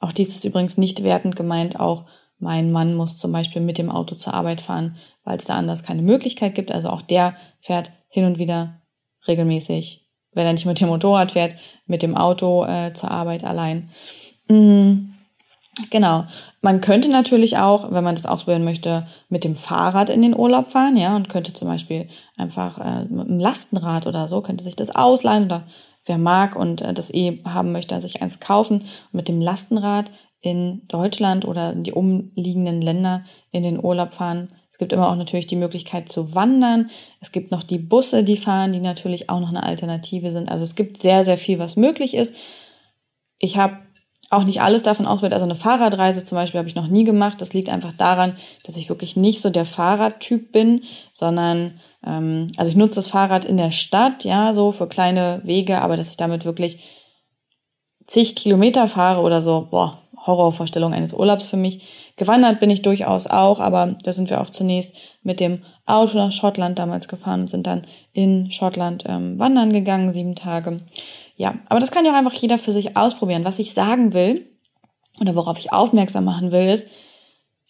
auch 0.00 0.12
dies 0.12 0.28
ist 0.28 0.44
übrigens 0.44 0.78
nicht 0.78 1.02
wertend 1.02 1.36
gemeint, 1.36 1.80
auch 1.80 2.04
mein 2.38 2.70
Mann 2.70 2.94
muss 2.94 3.16
zum 3.16 3.32
Beispiel 3.32 3.62
mit 3.62 3.78
dem 3.78 3.90
Auto 3.90 4.14
zur 4.14 4.34
Arbeit 4.34 4.60
fahren, 4.60 4.96
weil 5.24 5.38
es 5.38 5.46
da 5.46 5.54
anders 5.54 5.82
keine 5.82 6.02
Möglichkeit 6.02 6.54
gibt. 6.54 6.70
Also 6.70 6.90
auch 6.90 7.02
der 7.02 7.34
fährt 7.60 7.92
hin 8.08 8.24
und 8.24 8.38
wieder 8.38 8.82
regelmäßig, 9.26 10.06
wenn 10.32 10.46
er 10.46 10.52
nicht 10.52 10.66
mit 10.66 10.80
dem 10.80 10.88
Motorrad 10.88 11.32
fährt, 11.32 11.56
mit 11.86 12.02
dem 12.02 12.16
Auto 12.16 12.64
äh, 12.64 12.92
zur 12.92 13.10
Arbeit 13.10 13.44
allein. 13.44 13.90
Mhm. 14.48 15.14
Genau. 15.90 16.24
Man 16.62 16.80
könnte 16.80 17.10
natürlich 17.10 17.58
auch, 17.58 17.92
wenn 17.92 18.04
man 18.04 18.14
das 18.14 18.26
ausprobieren 18.26 18.64
möchte, 18.64 19.06
mit 19.28 19.44
dem 19.44 19.56
Fahrrad 19.56 20.08
in 20.08 20.22
den 20.22 20.34
Urlaub 20.34 20.70
fahren, 20.70 20.96
ja, 20.96 21.14
und 21.14 21.28
könnte 21.28 21.52
zum 21.52 21.68
Beispiel 21.68 22.08
einfach 22.36 22.78
äh, 22.78 23.04
mit 23.04 23.28
einem 23.28 23.38
Lastenrad 23.38 24.06
oder 24.06 24.26
so, 24.26 24.40
könnte 24.40 24.64
sich 24.64 24.74
das 24.76 24.94
ausleihen 24.94 25.44
oder 25.44 25.64
wer 26.06 26.18
mag 26.18 26.56
und 26.56 26.80
äh, 26.80 26.94
das 26.94 27.12
eh 27.12 27.42
haben 27.44 27.72
möchte, 27.72 28.00
sich 28.00 28.22
eins 28.22 28.40
kaufen 28.40 28.80
und 28.80 29.14
mit 29.14 29.28
dem 29.28 29.40
Lastenrad 29.40 30.10
in 30.40 30.86
Deutschland 30.88 31.44
oder 31.44 31.72
in 31.72 31.82
die 31.82 31.92
umliegenden 31.92 32.80
Länder 32.80 33.24
in 33.50 33.62
den 33.62 33.82
Urlaub 33.82 34.14
fahren. 34.14 34.52
Es 34.70 34.78
gibt 34.78 34.92
immer 34.92 35.10
auch 35.10 35.16
natürlich 35.16 35.46
die 35.46 35.56
Möglichkeit 35.56 36.10
zu 36.10 36.34
wandern. 36.34 36.90
Es 37.20 37.32
gibt 37.32 37.50
noch 37.50 37.62
die 37.62 37.78
Busse, 37.78 38.22
die 38.22 38.36
fahren, 38.36 38.72
die 38.72 38.80
natürlich 38.80 39.30
auch 39.30 39.40
noch 39.40 39.48
eine 39.48 39.62
Alternative 39.62 40.30
sind. 40.30 40.50
Also 40.50 40.64
es 40.64 40.74
gibt 40.74 41.00
sehr, 41.00 41.24
sehr 41.24 41.38
viel, 41.38 41.58
was 41.58 41.76
möglich 41.76 42.14
ist. 42.14 42.34
Ich 43.38 43.56
habe 43.56 43.78
auch 44.28 44.44
nicht 44.44 44.60
alles 44.60 44.82
davon 44.82 45.06
ausprobiert. 45.06 45.32
Also 45.32 45.46
eine 45.46 45.54
Fahrradreise 45.54 46.24
zum 46.24 46.36
Beispiel 46.36 46.58
habe 46.58 46.68
ich 46.68 46.74
noch 46.74 46.88
nie 46.88 47.04
gemacht. 47.04 47.40
Das 47.40 47.54
liegt 47.54 47.70
einfach 47.70 47.92
daran, 47.92 48.36
dass 48.64 48.76
ich 48.76 48.88
wirklich 48.88 49.16
nicht 49.16 49.40
so 49.40 49.50
der 49.50 49.64
Fahrradtyp 49.64 50.52
bin, 50.52 50.82
sondern 51.12 51.80
ähm, 52.06 52.48
also 52.56 52.70
ich 52.70 52.76
nutze 52.76 52.96
das 52.96 53.08
Fahrrad 53.08 53.44
in 53.44 53.56
der 53.56 53.72
Stadt, 53.72 54.24
ja, 54.24 54.54
so 54.54 54.72
für 54.72 54.86
kleine 54.86 55.40
Wege, 55.44 55.80
aber 55.80 55.96
dass 55.96 56.10
ich 56.10 56.16
damit 56.16 56.44
wirklich 56.44 56.82
zig 58.06 58.36
Kilometer 58.36 58.88
fahre 58.88 59.20
oder 59.22 59.42
so, 59.42 59.68
boah, 59.70 59.98
Horrorvorstellung 60.26 60.92
eines 60.92 61.14
Urlaubs 61.14 61.48
für 61.48 61.56
mich. 61.56 62.12
Gewandert 62.16 62.60
bin 62.60 62.70
ich 62.70 62.82
durchaus 62.82 63.26
auch, 63.26 63.60
aber 63.60 63.96
da 64.02 64.12
sind 64.12 64.30
wir 64.30 64.40
auch 64.40 64.50
zunächst 64.50 64.96
mit 65.22 65.40
dem 65.40 65.62
Auto 65.84 66.16
nach 66.18 66.32
Schottland 66.32 66.78
damals 66.78 67.08
gefahren 67.08 67.40
und 67.40 67.46
sind 67.48 67.66
dann 67.66 67.82
in 68.12 68.50
Schottland 68.50 69.04
ähm, 69.06 69.38
wandern 69.38 69.72
gegangen, 69.72 70.10
sieben 70.10 70.34
Tage. 70.34 70.80
Ja, 71.36 71.56
aber 71.68 71.80
das 71.80 71.90
kann 71.90 72.04
ja 72.04 72.12
auch 72.12 72.16
einfach 72.16 72.32
jeder 72.32 72.58
für 72.58 72.72
sich 72.72 72.96
ausprobieren. 72.96 73.44
Was 73.44 73.58
ich 73.58 73.74
sagen 73.74 74.14
will 74.14 74.46
oder 75.20 75.36
worauf 75.36 75.58
ich 75.58 75.72
aufmerksam 75.72 76.24
machen 76.24 76.50
will, 76.50 76.68
ist 76.68 76.88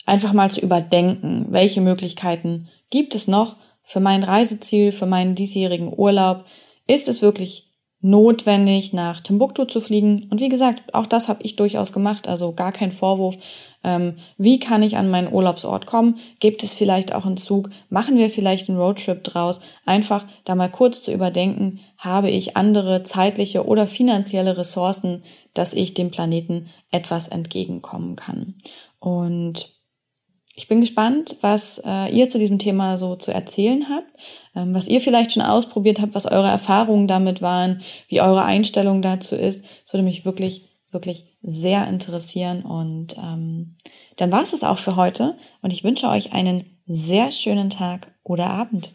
einfach 0.07 0.33
mal 0.33 0.51
zu 0.51 0.61
überdenken, 0.61 1.47
welche 1.51 1.81
Möglichkeiten 1.81 2.69
gibt 2.91 3.15
es 3.15 3.29
noch 3.29 3.57
für 3.87 4.01
mein 4.01 4.23
Reiseziel, 4.23 4.93
für 4.93 5.07
meinen 5.07 5.35
diesjährigen 5.35 5.91
Urlaub. 5.97 6.45
Ist 6.87 7.09
es 7.09 7.23
wirklich 7.23 7.67
notwendig, 8.01 8.93
nach 8.93 9.21
Timbuktu 9.21 9.65
zu 9.65 9.81
fliegen. 9.81 10.29
Und 10.31 10.41
wie 10.41 10.49
gesagt, 10.49 10.95
auch 10.95 11.07
das 11.07 11.29
habe 11.29 11.43
ich 11.43 11.57
durchaus 11.57 11.93
gemacht, 11.93 12.29
also 12.29 12.53
gar 12.53 12.71
kein 12.71 12.93
Vorwurf. 12.93 13.37
Ähm, 13.83 14.17
wie 14.37 14.59
kann 14.59 14.83
ich 14.83 14.97
an 14.97 15.11
meinen 15.11 15.33
Urlaubsort 15.33 15.87
kommen? 15.87 16.19
Gibt 16.39 16.63
es 16.63 16.75
vielleicht 16.75 17.15
auch 17.15 17.25
einen 17.25 17.37
Zug? 17.37 17.71
Machen 17.89 18.17
wir 18.17 18.31
vielleicht 18.31 18.69
einen 18.69 18.79
Roadtrip 18.79 19.25
draus? 19.25 19.61
Einfach 19.87 20.25
da 20.45 20.55
mal 20.55 20.71
kurz 20.71 21.03
zu 21.03 21.13
überdenken, 21.13 21.81
habe 21.97 22.31
ich 22.31 22.57
andere 22.57 23.03
zeitliche 23.03 23.67
oder 23.67 23.87
finanzielle 23.87 24.57
Ressourcen, 24.57 25.23
dass 25.55 25.75
ich 25.75 25.95
dem 25.95 26.11
Planeten 26.11 26.69
etwas 26.91 27.29
entgegenkommen 27.29 28.15
kann. 28.15 28.55
Und 29.01 29.76
ich 30.57 30.69
bin 30.69 30.81
gespannt, 30.81 31.37
was 31.43 31.81
äh, 31.85 32.11
ihr 32.11 32.31
zu 32.31 32.39
diesem 32.39 32.59
Thema 32.59 32.97
so 32.97 33.15
zu 33.15 33.31
erzählen 33.31 33.91
habt, 33.91 34.11
ähm, 34.55 34.75
was 34.75 34.89
ihr 34.89 35.03
vielleicht 35.03 35.33
schon 35.33 35.43
ausprobiert 35.43 36.01
habt, 36.01 36.15
was 36.15 36.25
eure 36.25 36.49
Erfahrungen 36.49 37.07
damit 37.07 37.43
waren, 37.43 37.83
wie 38.09 38.23
eure 38.23 38.43
Einstellung 38.43 39.03
dazu 39.03 39.37
ist. 39.37 39.65
Das 39.85 39.93
würde 39.93 40.03
mich 40.03 40.25
wirklich, 40.25 40.65
wirklich 40.91 41.27
sehr 41.43 41.87
interessieren. 41.87 42.63
Und 42.63 43.19
ähm, 43.19 43.77
dann 44.17 44.33
war 44.33 44.43
es 44.43 44.55
es 44.55 44.65
auch 44.65 44.79
für 44.79 44.97
heute 44.97 45.37
und 45.61 45.75
ich 45.75 45.85
wünsche 45.85 46.09
euch 46.09 46.33
einen 46.33 46.65
sehr 46.87 47.33
schönen 47.33 47.69
Tag 47.69 48.15
oder 48.25 48.49
Abend. 48.49 48.95